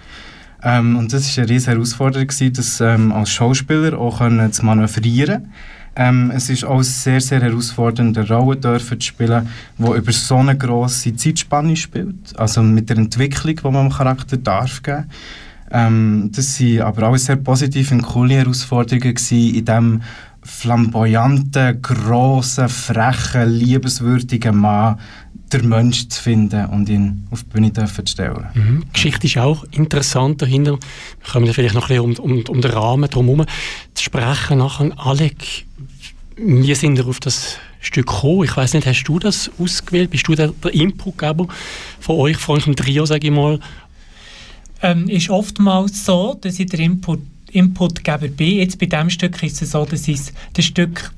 Ähm, 0.63 0.97
und 0.97 1.13
das 1.13 1.37
war 1.37 1.45
eine 1.45 1.53
riesige 1.53 1.73
Herausforderung, 1.73 2.29
das 2.55 2.81
ähm, 2.81 3.13
als 3.13 3.31
Schauspieler 3.31 3.99
auch 3.99 4.19
können 4.19 4.53
zu 4.53 4.65
manövrieren 4.65 5.53
ähm, 5.97 6.31
es 6.35 6.49
ist 6.49 6.65
auch 6.65 6.83
sehr, 6.83 7.21
sehr 7.21 7.41
herausfordernd, 7.41 8.17
eine 8.17 8.29
Rolle 8.29 8.57
dürfen 8.57 9.01
zu 9.01 9.07
spielen, 9.07 9.49
die 9.79 9.83
über 9.83 10.13
so 10.13 10.37
eine 10.37 10.57
grosse 10.57 11.15
Zeitspanne 11.15 11.77
spielt. 11.77 12.39
Also 12.39 12.63
mit 12.63 12.89
der 12.89 12.99
Entwicklung, 12.99 13.57
die 13.57 13.71
man 13.71 13.89
dem 13.89 13.93
Charakter 13.93 14.37
darf 14.37 14.83
geben. 14.83 15.07
Ähm, 15.71 16.31
das 16.35 16.61
waren 16.61 16.81
aber 16.83 17.09
auch 17.09 17.17
sehr 17.17 17.37
positive 17.37 17.95
und 17.95 18.03
coole 18.03 18.35
Herausforderungen 18.35 19.15
gewesen, 19.15 19.55
in 19.55 19.65
diesem 19.65 20.03
flamboyanten, 20.43 21.83
grossen, 21.83 22.69
frechen, 22.69 23.51
liebenswürdigen 23.51 24.57
Mann 24.57 24.97
der 25.53 25.63
Mensch 25.63 26.09
zu 26.09 26.23
finden 26.23 26.67
und 26.67 26.89
ihn 26.89 27.27
auf 27.31 27.43
die 27.43 27.51
Bühne 27.51 27.73
zu 27.73 28.07
stellen. 28.07 28.47
Mhm. 28.55 28.85
Die 28.87 28.93
Geschichte 28.93 29.27
ist 29.27 29.39
auch 29.39 29.65
interessant 29.71 30.43
dahinter. 30.43 30.73
Wir 30.73 31.33
kommen 31.33 31.53
vielleicht 31.53 31.75
noch 31.75 31.89
ein 31.91 32.03
bisschen 32.03 32.19
um, 32.19 32.39
um, 32.39 32.45
um 32.49 32.61
den 32.61 32.71
Rahmen 32.71 33.09
drumherum 33.09 33.47
zu 33.99 34.05
sprechen. 34.05 34.59
Nachher, 34.59 34.93
Alec, 34.97 35.67
wir 36.37 36.77
sind 36.77 37.01
auf 37.05 37.21
das 37.21 37.59
Stück 37.81 38.07
gekommen. 38.07 38.45
Ich 38.45 38.57
weiß 38.57 38.75
nicht, 38.75 38.87
hast 38.87 39.05
du 39.05 39.19
das 39.19 39.51
ausgewählt? 39.59 40.11
Bist 40.11 40.27
du 40.29 40.35
der, 40.35 40.49
der 40.49 40.75
Inputgeber 40.75 41.47
von 42.01 42.17
euch, 42.17 42.37
von 42.37 42.61
eurem 42.61 42.77
Trio, 42.77 43.07
sage 43.07 43.29
ich 43.29 43.33
mal? 43.33 43.61
Ähm, 44.83 45.09
ist 45.09 45.31
oftmals 45.31 46.05
so, 46.05 46.39
dass 46.41 46.59
ich 46.59 46.67
der 46.67 46.81
Input, 46.81 47.21
Inputgeber 47.51 48.29
bin. 48.29 48.59
Jetzt 48.59 48.79
bei 48.79 48.87
diesem 48.87 49.11
Stück 49.11 49.43
ist 49.43 49.61
es 49.63 49.73
so, 49.73 49.85
dass 49.85 50.07
ich 50.07 50.21
das 50.53 50.65
Stück 50.65 51.13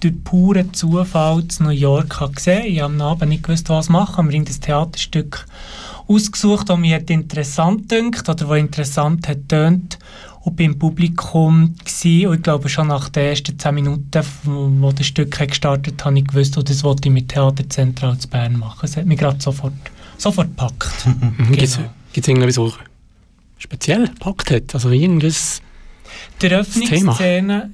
durch 0.00 0.14
puren 0.24 0.74
Zufall 0.74 1.46
zu 1.48 1.62
New 1.62 1.70
York 1.70 2.20
habe 2.20 2.32
gesehen 2.32 2.66
Ich 2.66 2.80
habe 2.80 2.92
am 2.92 3.00
Abend 3.00 3.30
nicht 3.30 3.44
gewusst, 3.44 3.68
was 3.68 3.88
machen. 3.88 4.28
Wir 4.28 4.38
haben 4.38 4.44
das 4.44 4.60
Theaterstück 4.60 5.46
ausgesucht, 6.08 6.68
das 6.68 6.78
mich 6.78 6.92
interessant 7.08 7.90
dünkt 7.90 8.28
oder 8.28 8.44
das 8.44 8.58
interessant 8.58 9.28
hat 9.28 9.48
tönt 9.48 9.98
und 10.44 10.56
beim 10.56 10.78
Publikum 10.78 11.74
gewesen. 11.78 12.26
und 12.26 12.36
ich 12.36 12.42
glaube 12.42 12.68
schon 12.68 12.88
nach 12.88 13.08
den 13.08 13.26
ersten 13.26 13.58
zehn 13.58 13.74
Minuten, 13.74 14.22
wo, 14.44 14.92
das 14.92 15.06
Stück 15.06 15.38
gestartet 15.38 15.94
hat, 15.94 16.06
habe 16.06 16.18
ich 16.18 16.26
gewusst, 16.26 16.58
oh, 16.58 16.62
das 16.62 16.82
wollte 16.82 17.08
ich 17.08 17.14
mit 17.14 17.28
Theater 17.28 17.68
Zentral 17.68 18.18
zu 18.18 18.28
Bern 18.28 18.58
machen. 18.58 18.80
Es 18.84 18.96
hat 18.96 19.06
mich 19.06 19.18
gerade 19.18 19.40
sofort, 19.40 19.72
sofort 20.18 20.48
gepackt. 20.48 21.04
genau. 21.04 21.50
Gibt 21.50 21.62
es 21.62 22.28
irgendwie 22.28 22.52
so 22.52 22.72
speziell 23.58 24.08
gepackt 24.08 24.50
hat? 24.50 24.74
Also 24.74 24.90
irgendwas 24.90 25.62
Die 26.40 26.46
Eröffnungsszene, 26.46 27.70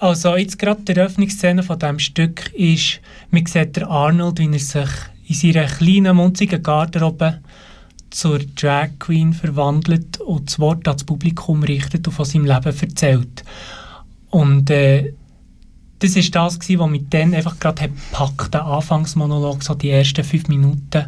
also 0.00 0.36
jetzt 0.36 0.58
gerade 0.58 0.82
die 0.82 0.92
Eröffnungsszene 0.92 1.62
von 1.62 1.78
diesem 1.78 1.98
Stück 1.98 2.52
ist, 2.54 3.00
man 3.30 3.46
sieht 3.46 3.76
der 3.76 3.88
Arnold, 3.88 4.38
wie 4.38 4.52
er 4.52 4.58
sich 4.58 4.90
in 5.28 5.34
seiner 5.34 5.66
kleinen, 5.66 6.16
munzigen 6.16 6.62
Garderobe 6.62 7.40
zur 8.16 8.38
Drag 8.38 8.88
Queen 8.98 9.34
verwandelt 9.34 10.20
und 10.20 10.48
das 10.48 10.58
Wort 10.58 10.88
ans 10.88 11.04
Publikum 11.04 11.62
richtet 11.62 12.08
und 12.08 12.14
von 12.14 12.24
seinem 12.24 12.46
Leben 12.46 12.74
erzählt. 12.80 13.44
Und 14.30 14.70
äh, 14.70 15.12
das 15.98 16.16
war 16.16 16.22
das, 16.22 16.58
gewesen, 16.58 16.80
was 16.80 16.90
mich 16.90 17.02
dann 17.10 17.34
einfach 17.34 17.60
gerade 17.60 17.90
gepackt 17.90 18.54
der 18.54 18.64
Anfangsmonolog, 18.64 19.62
so 19.62 19.74
die 19.74 19.90
ersten 19.90 20.24
fünf 20.24 20.48
Minuten. 20.48 21.04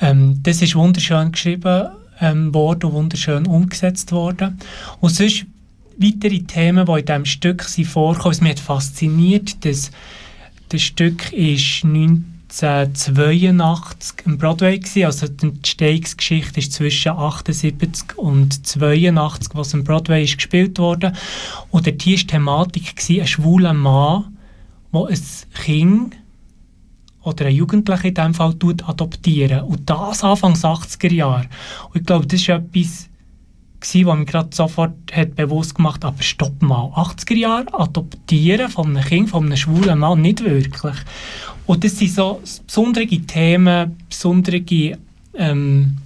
Ähm, 0.00 0.40
das 0.42 0.60
ist 0.60 0.74
wunderschön 0.74 1.30
geschrieben 1.30 1.86
ähm, 2.20 2.52
worden 2.52 2.86
und 2.86 2.94
wunderschön 2.94 3.46
umgesetzt 3.46 4.10
worden. 4.10 4.58
Und 5.00 5.10
sonst 5.10 5.46
weitere 5.98 6.40
Themen, 6.40 6.84
die 6.84 6.98
in 6.98 7.06
diesem 7.06 7.24
Stück 7.26 7.62
sind 7.62 7.86
vorkommen, 7.86 8.32
es 8.32 8.40
mich 8.40 8.60
fasziniert, 8.60 9.64
dass 9.64 9.92
das 10.70 10.82
Stück 10.82 11.32
ist 11.32 11.84
1982 12.50 14.24
im 14.24 14.38
Broadway 14.38 14.78
gewesen, 14.78 15.04
also 15.04 15.28
die 15.28 15.48
Entstehungsgeschichte 15.48 16.60
ist 16.60 16.72
zwischen 16.72 17.12
78 17.12 18.16
und 18.16 18.66
82, 18.66 19.54
was 19.54 19.74
im 19.74 19.84
Broadway 19.84 20.24
ist 20.24 20.36
gespielt 20.36 20.78
wurde. 20.78 21.12
Und 21.70 21.86
dort 21.86 22.06
war 22.06 22.14
die 22.14 22.26
Thematik 22.26 22.96
gewesen, 22.96 23.20
ein 23.20 23.26
schwuler 23.26 23.74
Mann, 23.74 24.36
der 24.94 25.06
ein 25.08 25.20
Kind 25.54 26.16
oder 27.22 27.46
ein 27.46 27.54
Jugendlicher 27.54 28.06
in 28.06 28.14
diesem 28.14 28.34
Fall 28.34 28.54
adoptieren. 28.86 29.64
Und 29.64 29.88
das 29.90 30.24
Anfang 30.24 30.54
80er 30.54 31.12
Jahre. 31.12 31.48
Und 31.90 32.00
ich 32.00 32.06
glaube, 32.06 32.26
das 32.26 32.40
ist 32.40 32.48
etwas, 32.48 33.08
gewesen, 33.80 34.06
was 34.06 34.18
mir 34.18 34.24
gerade 34.24 34.56
sofort 34.56 34.94
hat 35.12 35.36
bewusst 35.36 35.74
gemacht 35.74 36.04
aber 36.04 36.22
stopp 36.22 36.60
mal, 36.62 36.86
80er 36.96 37.36
Jahre 37.36 37.78
adoptieren 37.78 38.68
von 38.68 38.96
einem 38.96 39.04
Kind, 39.04 39.30
von 39.30 39.44
einem 39.44 39.56
schwulen 39.56 39.98
Mann, 39.98 40.20
nicht 40.20 40.42
wirklich. 40.42 40.96
Und 41.68 41.84
das 41.84 41.98
sind 41.98 42.10
so 42.10 42.40
besondere 42.66 43.06
Themen, 43.06 43.94
besondere, 44.08 44.62
ähm, 45.34 45.98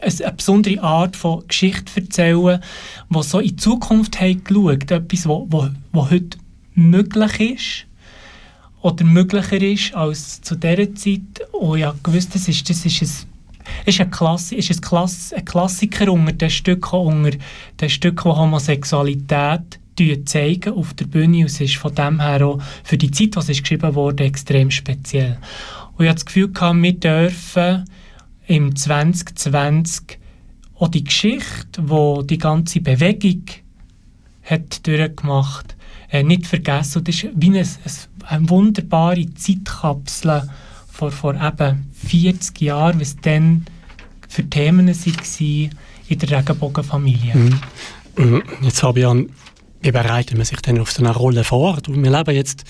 eine 0.00 0.32
besondere 0.32 0.80
Art 0.80 1.16
von 1.16 1.42
Geschichte 1.48 2.00
erzählen, 2.00 2.62
die 3.10 3.22
so 3.24 3.40
in 3.40 3.48
die 3.48 3.56
Zukunft 3.56 4.20
haben 4.20 4.44
geschaut, 4.44 4.88
etwas, 4.92 5.26
was 5.28 6.10
heute 6.10 6.38
möglich 6.74 7.40
ist 7.40 7.86
oder 8.80 9.04
möglicher 9.04 9.60
ist 9.60 9.92
als 9.92 10.40
zu 10.42 10.54
dieser 10.54 10.94
Zeit. 10.94 11.40
Und 11.50 11.78
ja, 11.78 11.92
gewusst, 12.04 12.36
das 12.36 12.46
ist, 12.46 12.70
das 12.70 12.86
ist 12.86 13.02
ein 13.02 13.26
ist 13.86 14.00
ein, 14.00 14.10
Klassi 14.12 14.54
ist 14.54 14.70
ein, 14.70 14.80
Klass 14.80 15.32
ein 15.32 15.44
Klassiker 15.44 16.12
unter 16.12 16.32
den 16.32 16.50
Stücken, 16.50 16.94
unter 16.94 17.36
den 17.80 17.90
Stücken, 17.90 18.30
die 18.30 18.36
Homosexualität 18.36 19.80
zeigen 20.24 20.74
auf 20.74 20.94
der 20.94 21.06
Bühne. 21.06 21.40
Und 21.40 21.46
es 21.46 21.60
ist 21.60 21.76
von 21.76 21.94
dem 21.94 22.20
her 22.20 22.46
auch 22.46 22.60
für 22.84 22.98
die 22.98 23.10
Zeit, 23.10 23.36
was 23.36 23.48
geschrieben 23.62 23.94
wurde, 23.94 24.24
extrem 24.24 24.70
speziell. 24.70 25.38
Und 25.96 26.04
ich 26.04 26.08
habe 26.08 26.16
das 26.16 26.26
Gefühl, 26.26 26.52
gehabt, 26.52 26.82
wir 26.82 26.92
dürfen 26.92 27.84
im 28.46 28.76
2020 28.76 30.18
auch 30.78 30.88
die 30.88 31.04
Geschichte, 31.04 31.82
die 31.82 32.26
die 32.26 32.38
ganze 32.38 32.80
Bewegung 32.80 33.44
hat 34.42 34.86
durchgemacht 34.86 35.76
äh, 36.10 36.22
nicht 36.22 36.46
vergessen. 36.46 36.98
Und 36.98 37.08
das 37.08 37.16
ist 37.16 37.28
wie 37.34 37.48
eine, 37.48 37.66
eine 38.26 38.48
wunderbare 38.48 39.26
Zeitkapsel 39.34 40.48
vor, 40.88 41.10
vor 41.10 41.34
eben 41.34 41.90
40 41.92 42.60
Jahren, 42.60 43.00
was 43.00 43.16
dann 43.16 43.66
für 44.28 44.48
Themen 44.48 44.88
waren 44.88 45.70
in 46.08 46.18
der 46.18 46.30
Regenbogenfamilie. 46.30 47.36
Mhm. 47.36 47.60
mhm. 48.16 48.42
Jetzt 48.62 48.82
habe 48.82 49.00
ich 49.00 49.06
an, 49.06 49.28
wie 49.80 49.92
bereitet 49.92 50.36
man 50.36 50.46
sich 50.46 50.60
denn 50.60 50.78
auf 50.80 50.90
so 50.90 51.02
eine 51.02 51.14
Rolle 51.14 51.44
vor? 51.44 51.78
Wir 51.86 52.10
leben 52.10 52.34
jetzt 52.34 52.64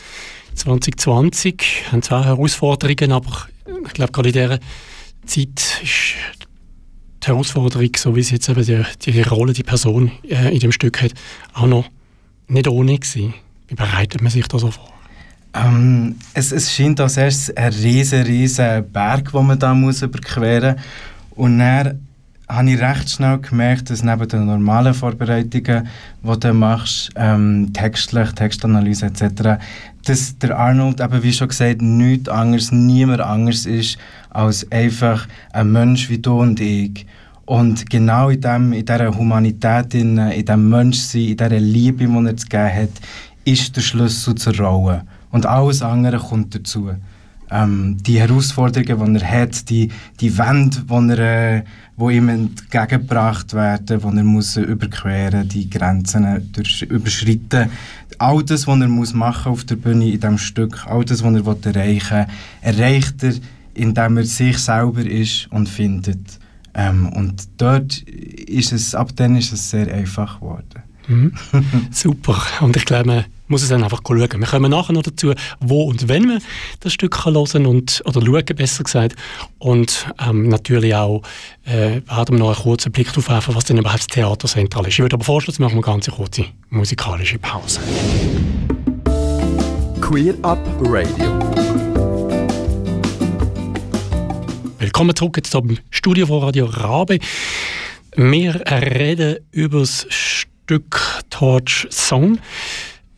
2020, 0.55 1.63
haben 1.93 2.03
zwar 2.03 2.25
Herausforderungen, 2.25 3.13
aber 3.13 3.47
ich 3.87 3.93
glaube, 3.93 4.13
gerade 4.13 4.29
in 4.29 4.33
dieser 4.33 4.59
Zeit 5.27 5.81
ist 5.83 6.15
die 7.23 7.27
Herausforderung, 7.27 7.91
so 7.97 8.15
wie 8.15 8.21
es 8.21 8.31
jetzt 8.31 8.49
eben 8.49 8.65
die, 8.65 9.13
die 9.13 9.23
Rolle, 9.23 9.53
die 9.53 9.63
Person 9.63 10.13
äh, 10.29 10.53
in 10.53 10.61
dem 10.61 10.73
Stück 10.73 11.03
hat, 11.03 11.13
auch 11.55 11.67
noch 11.67 11.87
nicht 12.49 12.69
ohne 12.69 12.99
gewesen. 12.99 13.35
Wie 13.69 13.75
bereitet 13.75 14.23
man 14.23 14.31
sich 14.31 14.47
da 14.47 14.59
so 14.59 14.71
vor? 14.71 14.93
Ähm, 15.55 16.17
es, 16.35 16.53
es 16.53 16.73
scheint 16.73 17.01
als 17.01 17.17
erstes 17.17 17.57
ein 17.57 17.73
riesen, 17.73 18.23
riesen 18.23 18.91
Berg, 18.93 19.33
den 19.33 19.47
man 19.47 19.59
da 19.59 19.75
muss 19.75 20.03
überqueren 20.03 20.77
muss. 20.77 20.85
Und 21.31 21.59
dann 21.59 22.06
habe 22.49 22.71
ich 22.71 22.81
recht 22.81 23.11
schnell 23.11 23.39
gemerkt, 23.39 23.91
dass 23.91 24.03
neben 24.03 24.29
den 24.29 24.47
normalen 24.47 24.95
Vorbereitungen, 24.95 25.89
die 26.23 26.41
du 26.41 26.55
machst, 26.55 27.11
ähm, 27.17 27.73
textlich, 27.73 28.33
Textanalyse 28.33 29.07
etc., 29.07 29.61
dass 30.05 30.39
der 30.39 30.57
Arnold, 30.57 31.01
eben 31.01 31.23
wie 31.23 31.33
schon 31.33 31.49
gesagt, 31.49 31.83
nichts 31.83 32.29
anderes, 32.29 32.71
niemand 32.71 33.21
anders 33.21 33.67
ist 33.67 33.99
als 34.31 34.71
einfach 34.71 35.27
ein 35.53 35.73
Mensch 35.73 36.09
wie 36.09 36.19
du 36.19 36.41
und 36.41 36.61
ich. 36.61 37.07
Und 37.45 37.89
genau 37.91 38.29
in, 38.29 38.41
dem, 38.41 38.73
in 38.73 38.85
dieser 38.85 39.17
Humanität, 39.17 39.95
in, 39.95 40.19
in 40.19 40.45
diesem 40.45 40.69
Menschsein, 40.69 41.23
in 41.23 41.37
dieser 41.37 41.61
Liebe, 41.61 42.07
die 42.07 42.27
er 42.27 42.37
zu 42.37 42.47
geben 42.47 42.75
hat, 42.75 42.91
ist 43.45 43.77
der 43.77 43.81
Schlüssel 43.81 44.35
zur 44.37 44.57
Rolle. 44.59 45.03
Und 45.31 45.47
alles 45.47 45.83
andere 45.83 46.19
kommt 46.19 46.55
dazu. 46.55 46.91
Ähm, 47.51 47.97
die 48.01 48.19
Herausforderungen, 48.19 49.15
die 49.15 49.21
er 49.21 49.43
hat, 49.43 49.71
die, 49.71 49.89
die 50.21 50.37
Wände, 50.37 50.83
die, 50.89 51.13
er, 51.13 51.59
äh, 51.59 51.63
die 51.97 52.17
ihm 52.17 52.29
entgegengebracht 52.29 53.55
werden, 53.55 54.01
die 54.01 54.17
er 54.19 54.25
muss 54.25 54.57
überqueren 54.57 55.49
die 55.49 55.71
Grenzen 55.71 56.51
durch, 56.53 56.83
überschreiten. 56.83 57.71
All 58.19 58.43
das, 58.43 58.67
was 58.67 58.81
er 58.81 58.89
muss 58.89 59.15
machen 59.15 59.53
auf 59.53 59.65
der 59.65 59.77
Bühne 59.77 60.07
in 60.07 60.21
diesem 60.21 60.39
Stück, 60.39 60.87
all 60.87 61.05
das, 61.05 61.23
was 61.23 61.35
er 61.35 61.77
erreichen 61.77 62.27
will, 62.63 62.79
erreicht 62.79 63.23
er, 63.23 63.35
indem 63.75 64.17
er 64.17 64.25
sich 64.25 64.59
selber 64.59 65.05
ist 65.05 65.47
und 65.53 65.69
findet. 65.69 66.41
Ähm, 66.75 67.09
und 67.11 67.49
dort 67.59 67.99
ist 67.99 68.73
es, 68.73 68.95
ab 68.95 69.11
dann 69.17 69.37
ist 69.37 69.53
es 69.53 69.71
sehr 69.71 69.93
einfach 69.93 70.41
geworden. 70.41 70.83
Mhm. 71.09 71.33
Super. 71.91 72.43
Und 72.61 72.77
ich 72.77 72.85
glaube, 72.85 73.25
muss 73.49 73.63
es 73.63 73.69
dann 73.69 73.85
einfach 73.85 74.01
schauen. 74.07 74.19
Wir 74.19 74.47
kommen 74.47 74.71
nachher 74.71 74.93
noch 74.93 75.03
dazu, 75.03 75.33
wo 75.61 75.85
und 75.85 76.09
wenn 76.09 76.27
man 76.27 76.43
das 76.81 76.93
Stück 76.93 77.25
hören 77.25 77.47
kann 77.47 77.67
und, 77.67 78.03
oder 78.05 78.21
schauen, 78.25 78.57
besser 78.57 78.85
gesagt. 78.85 79.17
Und 79.59 80.07
ähm, 80.27 80.49
natürlich 80.49 80.95
auch 80.95 81.23
äh, 81.65 82.01
werden 82.07 82.31
wir 82.31 82.39
noch 82.39 82.55
einen 82.55 82.63
kurzen 82.63 82.93
Blick 82.93 83.09
darauf 83.09 83.29
werfen, 83.29 83.55
was 83.55 83.65
denn 83.65 83.79
überhaupt 83.79 84.01
das 84.01 84.07
Theater 84.09 84.49
zentral 84.49 84.87
ist. 84.87 84.95
Ich 84.95 84.99
würde 85.01 85.15
aber 85.15 85.25
vorschlagen, 85.25 85.63
machen 85.63 85.77
wir 85.77 85.87
eine 85.87 86.01
ganz 86.01 86.11
kurze 86.11 86.47
musikalische 86.71 87.39
Pause. 87.39 87.81
Queer 90.01 90.35
Up 90.43 90.59
Radio. 90.81 91.39
Willkommen 94.79 95.17
zurück 95.17 95.37
jetzt 95.37 95.51
zum 95.51 95.79
Studio 95.91 96.27
von 96.27 96.43
Radio 96.43 96.67
Rabe. 96.67 97.19
Wir 98.15 98.63
reden 98.71 99.39
über 99.51 99.81
das 99.81 100.07
Stück 100.09 101.01
Torch 101.29 101.87
Song. 101.91 102.39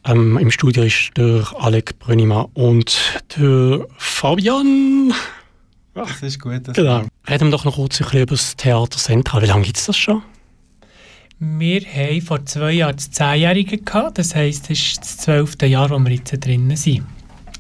Ähm, 0.09 0.39
Im 0.39 0.51
Studio 0.51 0.85
ist 0.85 1.11
der 1.19 1.47
Alec 1.59 1.99
Brünnimann 1.99 2.47
und 2.55 3.23
der 3.37 3.87
Fabian. 3.99 5.13
Das 5.93 6.23
ist 6.23 6.41
gut. 6.41 6.67
Das 6.67 6.75
genau. 6.75 7.03
Reden 7.29 7.49
wir 7.49 7.51
doch 7.51 7.67
noch 7.67 7.75
kurz 7.75 8.01
über 8.01 8.25
das 8.25 8.57
Theater 8.57 8.97
Zentral. 8.97 9.43
Wie 9.43 9.47
lange 9.47 9.65
gibt 9.65 9.77
es 9.77 9.85
das 9.85 9.99
schon? 9.99 10.23
Wir 11.41 11.83
haben 11.83 12.23
vor 12.23 12.47
zwei 12.47 12.73
Jahren 12.73 12.97
das 12.97 13.11
Zehnjährige 13.11 13.79
gehabt. 13.79 14.17
Das 14.17 14.35
heisst, 14.35 14.71
es 14.71 14.81
ist 14.81 15.01
das 15.01 15.17
zwölfte 15.19 15.67
Jahr, 15.67 15.91
wo 15.91 15.99
wir 15.99 16.13
jetzt 16.13 16.33
drinnen 16.45 16.77
sind. 16.77 17.05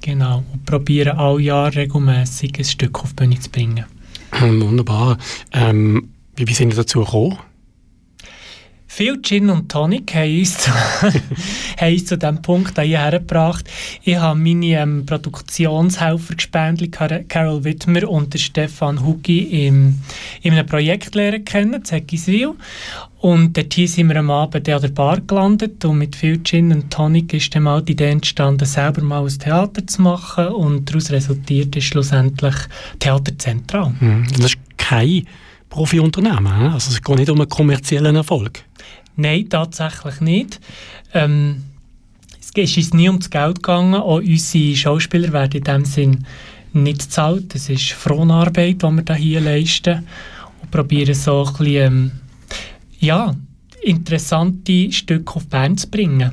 Genau. 0.01 0.43
Und 0.51 0.65
probieren 0.65 1.19
alle 1.19 1.43
Jahre 1.43 1.77
regelmäßig 1.77 2.59
ein 2.59 2.65
Stück 2.65 2.99
auf 3.01 3.11
die 3.11 3.17
Bühne 3.17 3.39
zu 3.39 3.51
bringen. 3.51 3.85
Wunderbar. 4.41 5.19
Ähm, 5.53 6.09
wie, 6.37 6.49
wie 6.49 6.55
sind 6.55 6.71
Sie 6.71 6.77
dazu 6.77 7.01
gekommen? 7.01 7.39
Viel 8.99 9.23
Gin 9.23 9.49
und 9.49 9.71
Tonic 9.71 10.13
haben 10.13 10.41
uns 10.41 10.59
zu, 10.59 10.73
haben 11.77 11.93
uns 11.93 12.05
zu 12.05 12.19
diesem 12.19 12.43
Punkt 12.43 12.81
hierher 12.81 13.13
gebracht. 13.13 13.65
Ich 14.03 14.17
habe 14.17 14.37
meine 14.37 14.67
ähm, 14.67 15.07
Produktionshelfer 15.07 16.35
gespendet, 16.35 16.97
Carol 17.29 17.63
Wittmer 17.63 18.09
und 18.09 18.37
Stefan 18.37 19.07
Hugi, 19.07 19.67
in, 19.69 20.01
in 20.43 20.55
einem 20.55 20.67
Projekt 20.67 21.15
lernen 21.15 21.45
kennen, 21.45 21.85
Zeckiswil. 21.85 22.55
Und 23.21 23.57
dort 23.57 23.73
sind 23.73 24.09
wir 24.09 24.17
am 24.17 24.33
Abend 24.33 24.69
an 24.69 24.83
der 24.83 24.89
Bar 24.89 25.21
gelandet 25.21 25.85
und 25.85 25.99
mit 25.99 26.17
viel 26.17 26.43
Gin 26.43 26.73
und 26.73 26.93
Tonic 26.93 27.35
ist 27.35 27.55
dann 27.55 27.63
mal 27.63 27.81
die 27.81 27.93
Idee 27.93 28.11
entstanden, 28.11 28.65
selber 28.65 29.03
mal 29.03 29.23
ein 29.23 29.39
Theater 29.39 29.87
zu 29.87 30.03
machen 30.03 30.49
und 30.49 30.91
daraus 30.91 31.13
resultiert 31.13 31.77
ist 31.77 31.85
schlussendlich 31.85 32.57
Theaterzentral. 32.99 33.95
Mhm. 34.01 34.27
Das 34.33 34.47
ist 34.47 34.59
kein 34.77 35.25
Profi-Unternehmen, 35.69 36.73
also 36.73 36.91
es 36.91 37.03
geht 37.03 37.19
nicht 37.19 37.31
um 37.31 37.41
einen 37.41 37.49
kommerziellen 37.49 38.17
Erfolg. 38.17 38.65
Nein, 39.17 39.49
tatsächlich 39.49 40.21
nicht. 40.21 40.61
Ähm, 41.13 41.65
es 42.41 42.51
ist 42.51 42.77
uns 42.77 42.95
nie 42.95 43.09
ums 43.09 43.31
Geld 43.31 43.57
gegangen. 43.57 43.95
Auch 43.95 44.21
unsere 44.21 44.77
Schauspieler 44.77 45.33
werden 45.33 45.59
in 45.59 45.65
dem 45.65 45.85
Sinn 45.85 46.25
nicht 46.73 46.99
bezahlt. 46.99 47.55
Das 47.55 47.69
ist 47.69 47.93
Fronarbeit, 47.93 48.83
die 48.83 49.09
wir 49.09 49.15
hier 49.15 49.41
leisten 49.41 50.07
und 50.63 50.71
probieren 50.71 51.15
so 51.15 51.45
ein 51.45 51.53
bisschen, 51.53 51.75
ähm, 51.75 52.11
ja, 53.01 53.35
interessante 53.83 54.93
Stücke 54.93 55.37
auf 55.37 55.47
Bern 55.47 55.77
zu 55.77 55.89
bringen. 55.89 56.31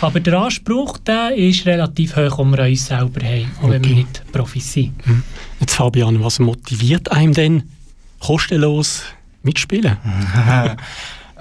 Aber 0.00 0.20
der 0.20 0.34
Anspruch 0.38 0.98
der 0.98 1.34
ist 1.34 1.66
relativ 1.66 2.16
hoch, 2.16 2.36
den 2.36 2.50
wir 2.50 2.58
an 2.60 2.70
uns 2.70 2.86
selber 2.86 3.20
haben, 3.24 3.50
auch 3.58 3.64
okay. 3.64 3.72
wenn 3.72 3.84
wir 3.84 3.94
nicht 3.94 4.22
Profis 4.32 4.72
sind. 4.72 4.92
Hm. 5.04 5.22
Jetzt 5.58 5.74
Fabian, 5.74 6.22
was 6.22 6.38
motiviert 6.38 7.10
einem 7.10 7.32
denn 7.32 7.62
kostenlos 8.20 9.02
mitspielen? 9.42 9.96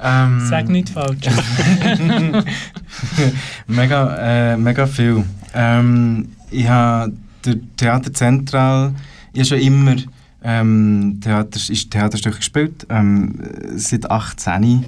Ähm, 0.02 0.48
Sag 0.48 0.70
nicht 0.70 0.88
falsch. 0.88 1.28
mega, 3.68 4.54
äh, 4.54 4.56
mega 4.56 4.88
viel. 4.88 5.26
Ähm, 5.54 6.30
ich 6.50 6.70
habe 6.70 7.12
der 7.44 7.56
Theater 7.76 8.14
Zentral 8.14 8.94
ich 9.34 9.48
schon 9.48 9.60
immer 9.60 9.96
ähm, 10.44 11.20
Theater, 11.22 11.60
ist 11.70 11.92
Theaterstück 11.92 12.38
gespielt, 12.38 12.86
ähm, 12.90 13.36
seit 13.76 14.10
18. 14.10 14.86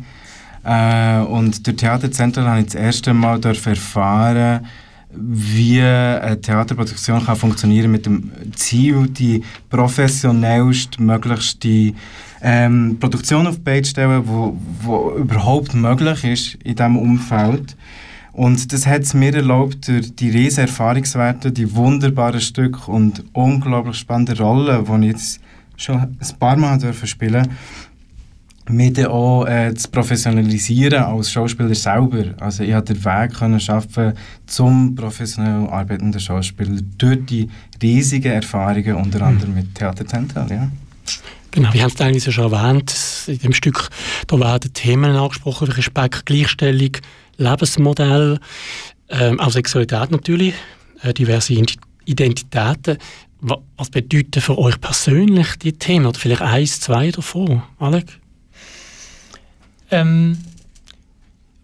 Äh, 0.64 1.20
und 1.20 1.66
durch 1.66 1.78
Theater 1.78 2.12
Zentral 2.12 2.48
habe 2.48 2.60
ich 2.60 2.66
das 2.68 2.76
erste 2.76 3.14
Mal 3.14 3.44
erfahren, 3.44 4.66
wie 5.14 5.82
eine 5.82 6.40
Theaterproduktion 6.40 7.26
kann 7.26 7.36
funktionieren 7.36 7.92
mit 7.92 8.06
dem 8.06 8.32
Ziel, 8.56 9.08
die 9.08 9.44
professionellst, 9.70 11.00
möglichste 11.00 11.94
ähm, 12.42 12.98
Produktion 13.00 13.48
auf 13.48 13.56
die 13.56 13.62
Beine 13.62 13.86
stellen, 13.86 14.24
wo, 14.26 14.58
wo 14.82 15.16
überhaupt 15.18 15.74
möglich 15.74 16.24
ist 16.24 16.56
in 16.64 16.76
diesem 16.76 16.98
Umfeld. 16.98 17.76
Und 18.34 18.72
das 18.72 18.88
hat 18.88 19.02
es 19.02 19.14
mir 19.14 19.36
erlaubt, 19.36 19.88
durch 19.88 20.16
die 20.16 20.30
riesen 20.30 20.62
Erfahrungswerte, 20.62 21.52
die 21.52 21.76
wunderbaren 21.76 22.40
Stücke 22.40 22.90
und 22.90 23.24
unglaublich 23.34 23.98
spannende 23.98 24.38
Rollen, 24.38 24.86
die 24.86 25.08
ich 25.08 25.12
jetzt 25.12 25.40
schon 25.76 25.98
ein 25.98 26.40
paar 26.40 26.56
Mal 26.56 26.80
spielen 26.80 27.44
durfte, 27.44 27.56
mich 28.72 29.06
auch 29.06 29.46
äh, 29.46 29.74
zu 29.74 29.90
professionalisieren 29.90 31.04
als 31.04 31.32
Schauspieler 31.32 31.76
selber. 31.76 32.34
Also 32.40 32.64
ich 32.64 32.72
konnte 32.72 32.94
den 32.94 33.06
Weg 33.06 33.34
können 33.34 33.60
schaffen 33.60 34.14
zum 34.46 34.96
professionell 34.96 35.68
arbeitenden 35.68 36.20
Schauspieler 36.20 36.80
durch 36.98 37.26
die 37.26 37.50
riesigen 37.82 38.32
Erfahrungen, 38.32 38.96
unter 38.96 39.20
hm. 39.20 39.28
anderem 39.28 39.54
mit 39.54 39.76
Theater. 39.76 40.06
Ja. 40.50 40.72
Genau, 41.52 41.74
wir 41.74 41.84
haben 41.84 41.92
es 41.94 42.00
eigentlich 42.00 42.34
schon 42.34 42.52
erwähnt, 42.52 42.96
in 43.28 43.38
dem 43.40 43.54
Stück 43.54 43.90
da 44.28 44.40
werden 44.40 44.74
Themen 44.74 45.16
angesprochen, 45.16 45.68
wie 45.68 45.72
Respekt, 45.72 46.26
Gleichstellung, 46.26 46.92
Lebensmodell, 47.38 48.40
ähm, 49.10 49.40
auch 49.40 49.52
Sexualität 49.52 50.12
natürlich, 50.12 50.54
äh, 51.02 51.14
diverse 51.14 51.54
Identitäten. 52.06 52.98
Was 53.42 53.90
bedeuten 53.90 54.40
für 54.40 54.58
euch 54.58 54.80
persönlich 54.80 55.58
die 55.58 55.74
Themen? 55.74 56.06
Oder 56.06 56.20
vielleicht 56.20 56.42
eins, 56.42 56.80
zwei 56.80 57.10
davon, 57.10 57.64
Alec? 57.80 58.21
Ähm, 59.92 60.38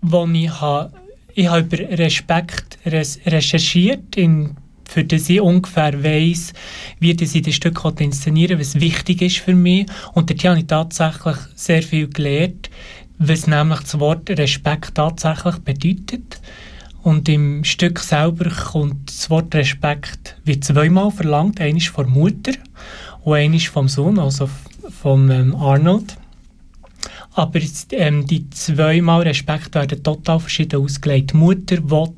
wo 0.01 0.27
ich, 0.27 0.49
ha, 0.61 0.91
ich 1.33 1.47
habe 1.47 1.61
über 1.61 1.97
Respekt 1.97 2.77
recherchiert, 2.85 4.15
in, 4.15 4.55
für 4.85 5.03
das 5.03 5.29
ich 5.29 5.41
ungefähr 5.41 6.03
weiss, 6.03 6.53
wie 6.99 7.15
das 7.15 7.35
in 7.35 7.43
den 7.43 7.53
Stück 7.53 7.83
inszenieren 7.99 8.59
was 8.59 8.79
wichtig 8.79 9.21
ist 9.21 9.37
für 9.39 9.55
mich. 9.55 9.87
Und 10.13 10.29
dort 10.29 10.43
habe 10.45 10.59
ich 10.59 10.67
tatsächlich 10.67 11.37
sehr 11.55 11.83
viel 11.83 12.07
gelernt, 12.07 12.69
was 13.17 13.47
nämlich 13.47 13.79
das 13.81 13.99
Wort 13.99 14.29
Respekt 14.29 14.95
tatsächlich 14.95 15.57
bedeutet. 15.57 16.39
Und 17.03 17.29
im 17.29 17.63
Stück 17.63 17.99
selber 17.99 18.49
kommt 18.49 19.09
das 19.09 19.29
Wort 19.29 19.55
Respekt 19.55 20.35
wie 20.43 20.59
zweimal 20.59 21.11
verlangt. 21.11 21.61
Eines 21.61 21.87
von 21.87 22.05
der 22.05 22.13
Mutter 22.13 22.51
und 23.23 23.33
eines 23.33 23.65
vom 23.65 23.87
Sohn, 23.87 24.19
also 24.19 24.49
von 25.01 25.29
ähm, 25.31 25.55
Arnold. 25.55 26.17
Aber 27.37 27.59
ähm, 27.91 28.25
die 28.25 28.49
zweimal 28.49 29.21
Respekt 29.21 29.75
werden 29.75 30.01
total 30.01 30.39
verschieden 30.39 30.81
ausgelegt. 30.81 31.33
Die 31.33 31.37
Mutter 31.37 31.77
will 31.87 32.15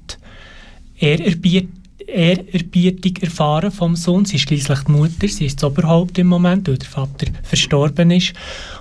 Ehrerbietung 2.07 3.17
erfahren 3.21 3.69
vom 3.69 3.97
Sohn. 3.97 4.23
Sie 4.23 4.37
ist 4.37 4.43
schließlich 4.43 4.79
die 4.79 4.91
Mutter, 4.93 5.27
sie 5.27 5.47
ist 5.47 5.61
das 5.61 5.69
Oberhaupt 5.69 6.17
im 6.19 6.27
Moment, 6.27 6.69
weil 6.69 6.77
der 6.77 6.87
Vater 6.87 7.27
verstorben 7.43 8.11
ist. 8.11 8.33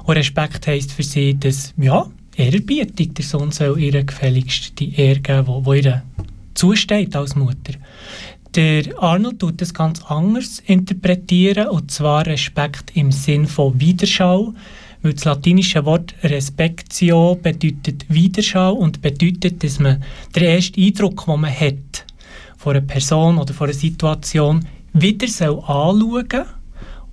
Und 0.04 0.16
Respekt 0.16 0.68
heisst 0.68 0.92
für 0.92 1.02
sie, 1.02 1.35
dass, 1.35 1.75
ja, 1.76 2.07
Ehrerbietung, 2.37 3.14
der 3.14 3.25
Sohn 3.25 3.50
soll 3.50 3.80
ihr 3.80 4.04
gefälligst 4.04 4.78
die 4.78 4.95
Ehre 4.95 5.18
geben, 5.18 5.64
die 5.64 5.78
ihr 5.80 6.02
zusteht 6.54 7.16
als 7.16 7.35
Mutter. 7.35 7.75
Der 8.54 8.85
Arnold 9.02 9.40
tut 9.40 9.61
das 9.61 9.75
ganz 9.75 10.02
anders 10.04 10.62
interpretieren, 10.66 11.66
und 11.66 11.90
zwar 11.90 12.25
Respekt 12.26 12.92
im 12.95 13.11
Sinn 13.11 13.48
von 13.48 13.81
Widerschau 13.81 14.55
weil 15.03 15.15
das 15.15 15.25
latinische 15.25 15.85
Wort 15.85 16.15
Respectio 16.23 17.37
bedeutet 17.41 18.07
Widerschau 18.09 18.75
und 18.75 19.01
bedeutet, 19.01 19.63
dass 19.63 19.79
man 19.79 20.03
den 20.35 20.45
ersten 20.45 20.83
Eindruck, 20.83 21.25
den 21.27 21.41
man 21.41 21.55
hat 21.55 22.05
von 22.57 22.77
einer 22.77 22.87
Person 22.87 23.39
oder 23.39 23.55
von 23.55 23.69
einer 23.69 23.75
Situation, 23.75 24.67
wieder 24.93 25.29
soll 25.29 25.61
anschauen 25.61 26.47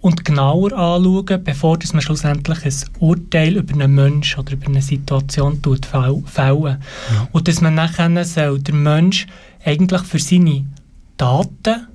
und 0.02 0.26
genauer 0.26 0.74
anschauen, 0.74 1.44
bevor 1.44 1.80
man 1.94 2.02
schlussendlich 2.02 2.66
ein 2.66 2.74
Urteil 3.00 3.58
über 3.58 3.74
einen 3.74 3.96
Menschen 3.96 4.40
oder 4.40 4.54
über 4.54 4.68
eine 4.68 4.82
Situation 4.82 5.62
tut, 5.62 5.86
fällen. 5.86 6.26
Ja. 6.36 6.78
Und 7.32 7.48
dass 7.48 7.62
man 7.62 7.76
nachher 7.76 8.26
soll 8.26 8.60
den 8.60 8.84
Mensch 8.84 9.28
eigentlich 9.64 10.02
für 10.02 10.20
seine 10.20 10.66
Daten 11.18 11.88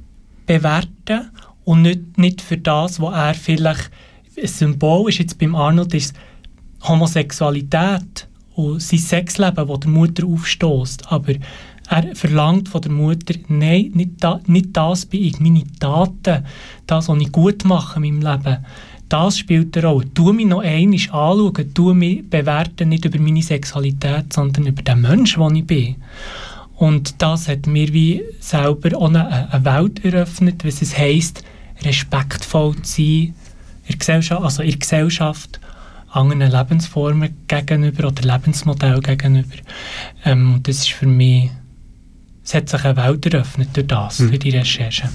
bewerten 0.46 1.30
und 1.64 1.82
nicht, 1.82 2.18
nicht 2.18 2.40
für 2.40 2.58
das, 2.58 3.00
was 3.00 3.14
er 3.14 3.34
vielleicht 3.34 3.90
Symbol 4.46 5.08
ist 5.08 5.18
jetzt 5.18 5.38
beim 5.38 5.54
Arnold 5.54 5.94
ist 5.94 6.14
Homosexualität 6.82 8.28
und 8.54 8.80
sein 8.80 8.98
Sexleben, 8.98 9.68
das 9.68 9.80
der 9.80 9.90
Mutter 9.90 10.26
aufstößt. 10.26 11.12
Aber 11.12 11.34
er 11.88 12.14
verlangt 12.14 12.68
von 12.68 12.82
der 12.82 12.92
Mutter, 12.92 13.34
nein, 13.48 13.90
nicht, 13.94 14.12
da, 14.20 14.40
nicht 14.46 14.68
das 14.76 15.06
bin 15.06 15.24
ich, 15.24 15.40
meine 15.40 15.64
Taten, 15.78 16.44
das, 16.86 17.08
was 17.08 17.20
ich 17.20 17.32
gut 17.32 17.64
mache 17.64 17.96
in 17.96 18.20
meinem 18.20 18.32
Leben, 18.32 18.64
das 19.08 19.38
spielt 19.38 19.76
eine 19.76 19.88
Rolle. 19.88 20.14
Tu 20.14 20.32
mich 20.32 20.46
noch 20.46 20.60
einmal 20.60 20.94
anschauen, 20.94 21.74
tu 21.74 21.92
mich 21.92 22.30
bewerten, 22.30 22.90
nicht 22.90 23.04
über 23.04 23.18
meine 23.18 23.42
Sexualität, 23.42 24.32
sondern 24.32 24.66
über 24.66 24.82
den 24.82 25.00
Menschen, 25.00 25.42
der 25.42 25.56
ich 25.56 25.66
bin. 25.66 25.96
Und 26.76 27.20
das 27.20 27.48
hat 27.48 27.66
mir 27.66 27.92
wie 27.92 28.22
selber 28.38 28.96
auch 28.96 29.08
eine, 29.08 29.50
eine 29.52 29.64
Welt 29.64 30.04
eröffnet, 30.04 30.64
was 30.64 30.80
es 30.80 30.96
heisst, 30.96 31.42
respektvoll 31.84 32.76
zu 32.82 33.02
sein, 33.02 33.04
in 33.04 33.34
der 33.90 33.98
Gesellschaft, 33.98 34.42
also 34.42 34.62
in 34.62 34.70
der 34.70 34.78
Gesellschaft 34.78 35.60
anderen 36.12 36.50
Lebensformen 36.50 37.36
gegenüber 37.46 38.08
oder 38.08 38.22
Lebensmodellen 38.22 39.00
gegenüber. 39.00 39.56
Ähm, 40.24 40.54
und 40.54 40.68
das 40.68 40.78
ist 40.78 40.90
für 40.90 41.06
mich, 41.06 41.50
es 42.44 42.54
hat 42.54 42.68
sich 42.68 42.84
eine 42.84 42.96
Welt 42.96 43.26
eröffnet 43.26 43.70
durch 43.74 43.86
das, 43.86 44.18
mhm. 44.18 44.28
durch 44.28 44.40
die 44.40 44.50
Recherche. 44.50 45.08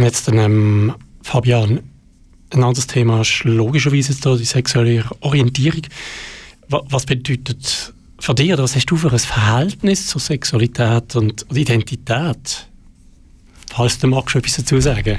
Jetzt 0.00 0.28
dann, 0.28 0.38
ähm, 0.38 0.94
Fabian, 1.22 1.80
ein 2.52 2.64
anderes 2.64 2.86
Thema 2.86 3.20
ist 3.20 3.44
logischerweise 3.44 4.14
da 4.20 4.36
die 4.36 4.44
sexuelle 4.44 5.04
Orientierung. 5.20 5.82
Was 6.68 7.06
bedeutet 7.06 7.92
für 8.18 8.34
dich 8.34 8.52
oder 8.52 8.64
was 8.64 8.76
hast 8.76 8.86
du 8.86 8.96
für 8.96 9.10
ein 9.10 9.18
Verhältnis 9.18 10.08
zur 10.08 10.20
Sexualität 10.20 11.16
und 11.16 11.46
Identität? 11.52 12.69
Falls 13.72 13.98
du 13.98 14.08
magst 14.08 14.34
etwas 14.34 14.56
dazu 14.56 14.80
sagen 14.80 15.18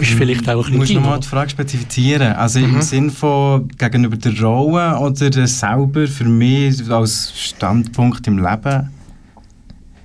ist 0.00 0.10
vielleicht 0.12 0.48
auch 0.48 0.66
ein 0.66 0.72
Du 0.72 0.78
musst 0.78 0.92
nochmal 0.92 1.20
die 1.20 1.26
Frage 1.26 1.50
spezifizieren. 1.50 2.32
Also 2.32 2.60
mhm. 2.60 2.76
im 2.76 2.82
Sinn 2.82 3.10
von 3.10 3.68
gegenüber 3.76 4.16
der 4.16 4.40
Rolle 4.40 4.98
oder 4.98 5.46
selber 5.46 6.06
für 6.06 6.24
mich 6.24 6.88
als 6.90 7.32
Standpunkt 7.36 8.26
im 8.26 8.38
Leben? 8.38 8.90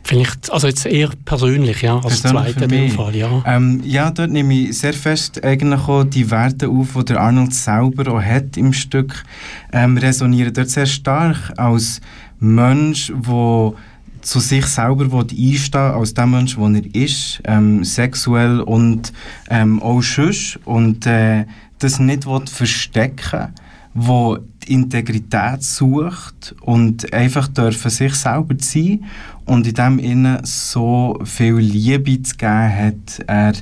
Vielleicht, 0.06 0.52
also 0.52 0.68
jetzt 0.68 0.86
eher 0.86 1.12
persönlich, 1.24 1.82
ja, 1.82 1.98
als 1.98 2.24
zweiter 2.24 2.68
Fall, 2.90 3.16
ja. 3.16 3.42
Ähm, 3.46 3.82
ja, 3.86 4.12
dort 4.12 4.32
nehme 4.32 4.54
ich 4.54 4.78
sehr 4.78 4.92
fest 4.92 5.42
eigentlich 5.46 5.80
auch 5.88 6.04
die 6.04 6.30
Werte 6.30 6.68
auf, 6.68 6.90
die 6.94 7.06
der 7.06 7.22
Arnold 7.22 7.54
selber 7.54 8.12
auch 8.12 8.22
hat 8.22 8.58
im 8.58 8.74
Stück, 8.74 9.24
ähm, 9.72 9.98
resonieren 9.98 10.54
dort 10.54 10.70
sehr 10.70 10.88
stark 10.88 11.54
als 11.56 12.02
Mensch, 12.38 13.14
der 13.16 13.76
zu 14.24 14.40
sich 14.40 14.66
selber 14.66 15.20
einstehen 15.20 15.82
als 15.82 16.14
der 16.14 16.26
Mensch, 16.26 16.56
der 16.56 16.76
er 16.76 16.96
ist, 16.96 17.42
ähm, 17.46 17.84
sexuell 17.84 18.62
und 18.62 19.14
ähm, 19.50 19.82
auch 19.82 20.02
sonst, 20.02 20.60
und 20.66 21.06
äh, 21.06 21.46
das 21.80 22.00
nicht 22.00 22.26
verstecken 22.50 23.54
wo 23.94 24.38
die 24.38 24.74
Integrität 24.74 25.62
sucht 25.62 26.56
und 26.62 27.14
einfach 27.14 27.48
dürfen 27.48 27.92
sich 27.92 28.16
selber 28.16 28.56
sein 28.58 29.06
und 29.46 29.68
in 29.68 29.74
dem 29.74 30.00
innen 30.00 30.40
so 30.44 31.20
viel 31.24 31.58
Liebe 31.58 32.22
zu 32.24 32.36
geben 32.36 32.76
hat. 32.76 33.24
Er 33.28 33.54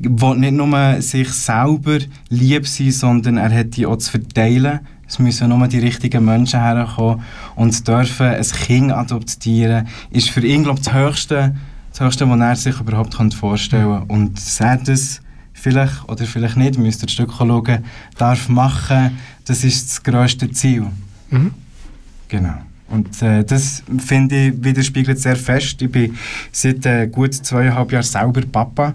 will 0.00 0.36
nicht 0.36 0.52
nur 0.52 1.02
sich 1.02 1.30
selber 1.30 1.98
lieb 2.28 2.66
sein, 2.66 2.90
sondern 2.90 3.36
er 3.36 3.50
hat 3.50 3.76
die 3.76 3.86
auch 3.86 3.96
zu 3.96 4.12
verteilen 4.12 4.80
es 5.10 5.18
müssen 5.18 5.48
nur 5.48 5.66
die 5.66 5.80
richtigen 5.80 6.24
Menschen 6.24 6.62
herkommen 6.62 7.24
und 7.56 7.88
dürfen 7.88 8.26
ein 8.26 8.42
Kind 8.44 8.92
adoptieren, 8.92 9.88
ist 10.10 10.30
für 10.30 10.46
ihn, 10.46 10.62
glaube 10.62 10.78
ich, 10.78 10.84
das 10.84 10.94
Höchste, 10.94 11.56
das 11.90 12.00
Höchste, 12.00 12.30
was 12.30 12.40
er 12.40 12.54
sich 12.54 12.80
überhaupt 12.80 13.16
vorstellen 13.34 13.90
kann. 13.90 14.02
Und 14.04 14.40
er 14.60 14.76
das 14.76 15.20
vielleicht 15.52 16.08
oder 16.08 16.24
vielleicht 16.26 16.56
nicht, 16.56 16.78
müsst 16.78 17.02
ihr 17.02 17.06
ein 17.06 17.08
Stück 17.08 17.32
schauen, 17.36 17.84
darf 18.18 18.48
machen, 18.48 19.18
das 19.46 19.64
ist 19.64 19.90
das 19.90 20.02
grösste 20.04 20.48
Ziel. 20.52 20.86
Mhm. 21.30 21.54
Genau. 22.28 22.54
Und 22.88 23.20
äh, 23.20 23.44
das, 23.44 23.82
finde 23.98 24.46
ich, 24.46 24.62
widerspiegelt 24.62 25.18
sehr 25.18 25.36
fest. 25.36 25.82
Ich 25.82 25.90
bin 25.90 26.16
seit 26.52 26.86
äh, 26.86 27.08
gut 27.08 27.34
zweieinhalb 27.34 27.90
Jahren 27.90 28.04
selber 28.04 28.42
Papa 28.42 28.94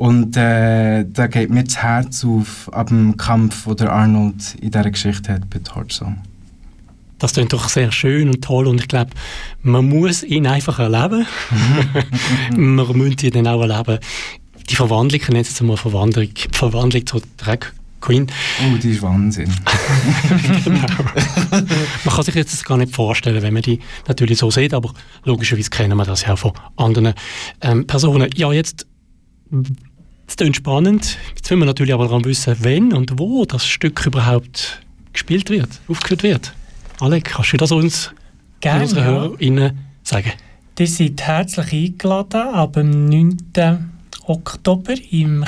und 0.00 0.34
äh, 0.34 1.04
da 1.04 1.26
geht 1.26 1.50
mir 1.50 1.62
das 1.62 1.76
Herz 1.76 2.24
auf 2.24 2.72
ab 2.72 2.86
dem 2.88 3.18
Kampf, 3.18 3.66
den 3.74 3.88
Arnold 3.88 4.54
in 4.58 4.70
dieser 4.70 4.90
Geschichte 4.90 5.34
hat 5.34 5.50
bei 5.50 5.58
Torso. 5.58 6.14
das 7.18 7.34
klingt 7.34 7.52
doch 7.52 7.68
sehr 7.68 7.92
schön 7.92 8.28
und 8.28 8.42
toll 8.42 8.66
und 8.66 8.80
ich 8.80 8.88
glaube, 8.88 9.10
man 9.62 9.86
muss 9.86 10.22
ihn 10.22 10.46
einfach 10.46 10.78
erleben. 10.78 11.26
man 12.56 12.96
muss 12.96 13.22
ihn 13.22 13.30
dann 13.30 13.46
auch 13.46 13.60
erleben. 13.60 13.98
Die 14.70 14.74
Verwandlung, 14.74 15.20
ich 15.20 15.28
nenne 15.28 15.42
es 15.42 15.48
jetzt 15.50 15.60
mal 15.60 15.76
Verwandlung, 15.76 16.30
Verwandlung 16.50 17.06
zur 17.06 17.20
Drag 17.36 17.58
Queen. 18.00 18.26
Oh, 18.62 18.78
die 18.78 18.92
ist 18.92 19.02
Wahnsinn. 19.02 19.52
genau. 20.64 20.80
Man 22.06 22.14
kann 22.14 22.24
sich 22.24 22.34
jetzt 22.36 22.64
gar 22.64 22.78
nicht 22.78 22.96
vorstellen, 22.96 23.42
wenn 23.42 23.52
man 23.52 23.62
die 23.62 23.80
natürlich 24.08 24.38
so 24.38 24.50
sieht, 24.50 24.72
aber 24.72 24.94
logischerweise 25.24 25.68
kennen 25.68 25.98
wir 25.98 26.06
das 26.06 26.24
ja 26.24 26.36
von 26.36 26.52
anderen 26.78 27.12
ähm, 27.60 27.86
Personen. 27.86 28.30
Ja, 28.34 28.50
jetzt 28.50 28.86
es 30.30 30.36
klingt 30.36 30.56
spannend. 30.56 31.18
Jetzt 31.34 31.50
wollen 31.50 31.60
wir 31.60 31.66
natürlich 31.66 31.92
aber 31.92 32.04
daran 32.04 32.24
wissen, 32.24 32.56
wenn 32.60 32.92
und 32.92 33.18
wo 33.18 33.44
das 33.44 33.66
Stück 33.66 34.06
überhaupt 34.06 34.80
gespielt 35.12 35.50
wird, 35.50 35.68
aufgeführt 35.88 36.22
wird. 36.22 36.52
Alec, 37.00 37.24
kannst 37.24 37.52
du 37.52 37.56
das 37.56 37.72
uns, 37.72 38.12
Gerne, 38.60 38.82
unseren 38.82 39.04
ja. 39.04 39.10
HörerInnen 39.10 39.78
sagen? 40.04 40.32
Die 40.78 40.86
sind 40.86 41.20
herzlich 41.20 41.72
eingeladen 41.72 42.42
ab 42.54 42.74
dem 42.74 43.06
9. 43.06 43.36
Oktober 44.26 44.94
im 45.10 45.44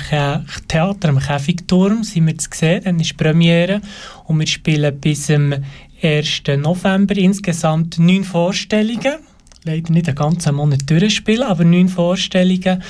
Theater 0.67 1.11
am 1.11 1.21
Käfigturm 1.21 2.03
sind 2.03 2.27
wir 2.27 2.37
zu 2.37 2.49
sehen, 2.53 2.83
dann 2.83 2.99
ist 2.99 3.11
die 3.11 3.15
Premiere 3.15 3.81
und 4.25 4.41
wir 4.41 4.47
spielen 4.49 4.99
bis 4.99 5.27
zum 5.27 5.55
1. 6.03 6.43
November 6.59 7.17
insgesamt 7.17 8.01
neun 8.01 8.25
Vorstellungen. 8.25 9.21
Leider 9.65 9.93
nicht 9.93 10.09
einen 10.09 10.17
ganzen 10.17 10.57
Monat 10.57 10.91
durchspielen, 10.91 11.45
aber 11.45 11.65
neun 11.65 11.89
Vorstellungen. 11.89 12.83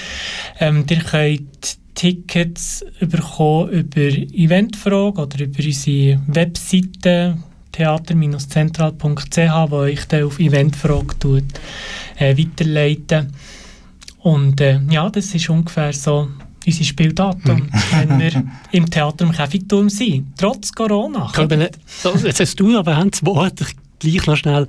Ähm, 0.58 0.86
ihr 0.88 1.00
könnt 1.00 1.81
Tickets 1.94 2.84
bekommen 3.00 3.70
über 3.70 4.00
Eventfrage 4.00 5.20
oder 5.20 5.40
über 5.40 5.64
unsere 5.64 6.20
Webseite 6.26 7.36
theater-zentral.ch, 7.72 9.70
wo 9.70 9.76
euch 9.76 10.04
dann 10.06 10.24
auf 10.24 10.38
Eventfrage 10.38 11.18
tut, 11.18 11.44
äh, 12.16 12.36
weiterleiten. 12.36 13.32
Und 14.20 14.60
äh, 14.60 14.80
ja, 14.90 15.08
das 15.10 15.34
ist 15.34 15.48
ungefähr 15.48 15.92
so 15.92 16.28
unsere 16.64 16.84
Spieldaten, 16.84 17.54
mhm. 17.54 17.70
wenn 18.08 18.20
wir 18.20 18.44
im 18.70 18.88
Theater 18.88 19.24
im 19.24 19.32
Käfigturm 19.32 19.88
sind, 19.88 20.28
trotz 20.38 20.72
Corona. 20.72 21.30
Jetzt 22.24 22.40
hast 22.40 22.60
du 22.60 22.76
erwähnt, 22.76 23.14
das 23.14 23.26
Wort, 23.26 23.60
gleich 23.98 24.26
noch 24.26 24.36
schnell, 24.36 24.68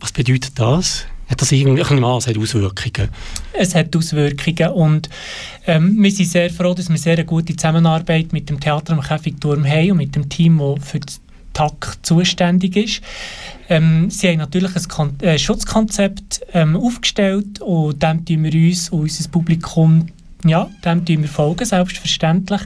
was 0.00 0.12
bedeutet 0.12 0.58
das? 0.58 1.06
Hat 1.30 1.40
das 1.40 1.52
irgendwie, 1.52 1.82
nehme 1.94 2.16
es 2.16 2.26
hat 2.26 2.36
Auswirkungen? 2.36 3.08
Es 3.52 3.74
hat 3.76 3.94
Auswirkungen 3.94 4.72
und 4.72 5.08
ähm, 5.66 5.96
wir 6.02 6.10
sind 6.10 6.26
sehr 6.26 6.50
froh, 6.50 6.74
dass 6.74 6.90
wir 6.90 6.98
sehr 6.98 7.14
eine 7.14 7.24
gute 7.24 7.54
Zusammenarbeit 7.54 8.32
mit 8.32 8.50
dem 8.50 8.58
Theater 8.58 8.94
am 8.94 9.00
Käfigturm 9.00 9.64
haben 9.64 9.92
und 9.92 9.96
mit 9.98 10.16
dem 10.16 10.28
Team, 10.28 10.58
das 10.58 10.88
für 10.88 10.98
das 10.98 11.20
TAC 11.52 11.98
zuständig 12.02 12.76
ist. 12.76 13.00
Ähm, 13.68 14.10
sie 14.10 14.28
haben 14.28 14.38
natürlich 14.38 14.74
ein 14.74 14.88
Kon 14.88 15.20
äh, 15.20 15.38
Schutzkonzept 15.38 16.40
ähm, 16.52 16.76
aufgestellt 16.76 17.60
und 17.60 18.02
dem 18.02 18.24
tun 18.24 18.44
wir 18.44 18.68
uns 18.68 18.88
und 18.88 19.02
unser 19.02 19.28
Publikum 19.28 20.06
ja, 20.44 20.70
dem 20.84 21.04
tun 21.04 21.20
wir 21.20 21.28
folgen, 21.28 21.66
selbstverständlich. 21.66 22.62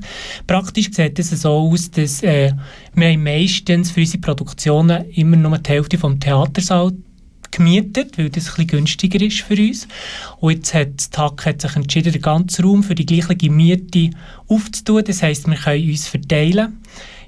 Praktisch 0.46 0.90
sieht 0.92 1.18
es 1.18 1.30
so 1.30 1.50
aus, 1.50 1.90
dass 1.90 2.22
äh, 2.22 2.52
wir 2.94 3.18
meistens 3.18 3.90
für 3.90 4.00
unsere 4.00 4.20
Produktionen 4.20 5.10
immer 5.10 5.36
nur 5.36 5.58
die 5.58 5.70
Hälfte 5.70 5.98
vom 5.98 6.20
Theatersaal 6.20 6.92
gemietet, 7.56 8.18
weil 8.18 8.30
das 8.30 8.58
ein 8.58 8.66
günstiger 8.66 9.20
ist 9.20 9.40
für 9.40 9.56
uns. 9.56 9.88
Und 10.40 10.52
jetzt 10.52 10.74
hat 10.74 11.12
TAC 11.12 11.46
hat 11.46 11.62
sich 11.62 11.76
entschieden, 11.76 12.12
den 12.12 12.22
ganzen 12.22 12.64
Raum 12.64 12.82
für 12.82 12.94
die 12.94 13.06
gleiche 13.06 13.50
Miete 13.50 14.10
aufzutun. 14.48 15.04
Das 15.04 15.22
heisst, 15.22 15.46
wir 15.46 15.56
können 15.56 15.90
uns 15.90 16.08
verteilen. 16.08 16.80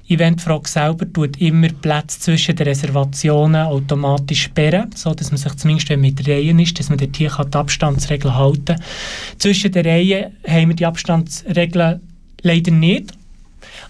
Eventfrage 0.09 0.69
selber 0.69 1.11
tut 1.11 1.37
immer 1.41 1.67
Plätze 1.67 2.19
zwischen 2.19 2.55
den 2.55 2.67
Reservationen 2.67 3.65
automatisch 3.65 4.43
sperren, 4.43 4.91
sodass 4.95 5.31
man 5.31 5.37
sich 5.37 5.53
zumindest, 5.55 5.89
wenn 5.89 5.99
man 5.99 6.11
mit 6.11 6.27
Reihen 6.27 6.59
ist, 6.59 6.79
dass 6.79 6.89
man 6.89 6.97
dort 6.97 7.17
hier 7.17 7.29
die 7.29 7.57
Abstandsregeln 7.57 8.35
halten 8.35 8.65
kann. 8.65 8.81
Zwischen 9.37 9.71
den 9.73 9.85
Reihen 9.85 10.37
haben 10.47 10.69
wir 10.69 10.75
die 10.75 10.85
Abstandsregeln 10.85 11.99
leider 12.41 12.71
nicht. 12.71 13.13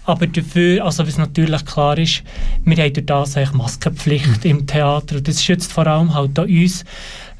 Aber 0.04 0.26
dafür, 0.26 0.84
also 0.84 1.06
was 1.06 1.18
natürlich 1.18 1.64
klar 1.64 1.98
ist, 1.98 2.22
wir 2.64 2.76
haben 2.76 2.92
durch 2.92 3.06
das 3.06 3.36
eigentlich 3.36 3.52
Maskenpflicht 3.52 4.44
im 4.44 4.66
Theater 4.66 5.16
und 5.16 5.28
das 5.28 5.42
schützt 5.42 5.72
vor 5.72 5.86
allem 5.86 6.14
halt 6.14 6.38
auch 6.38 6.44
uns 6.44 6.84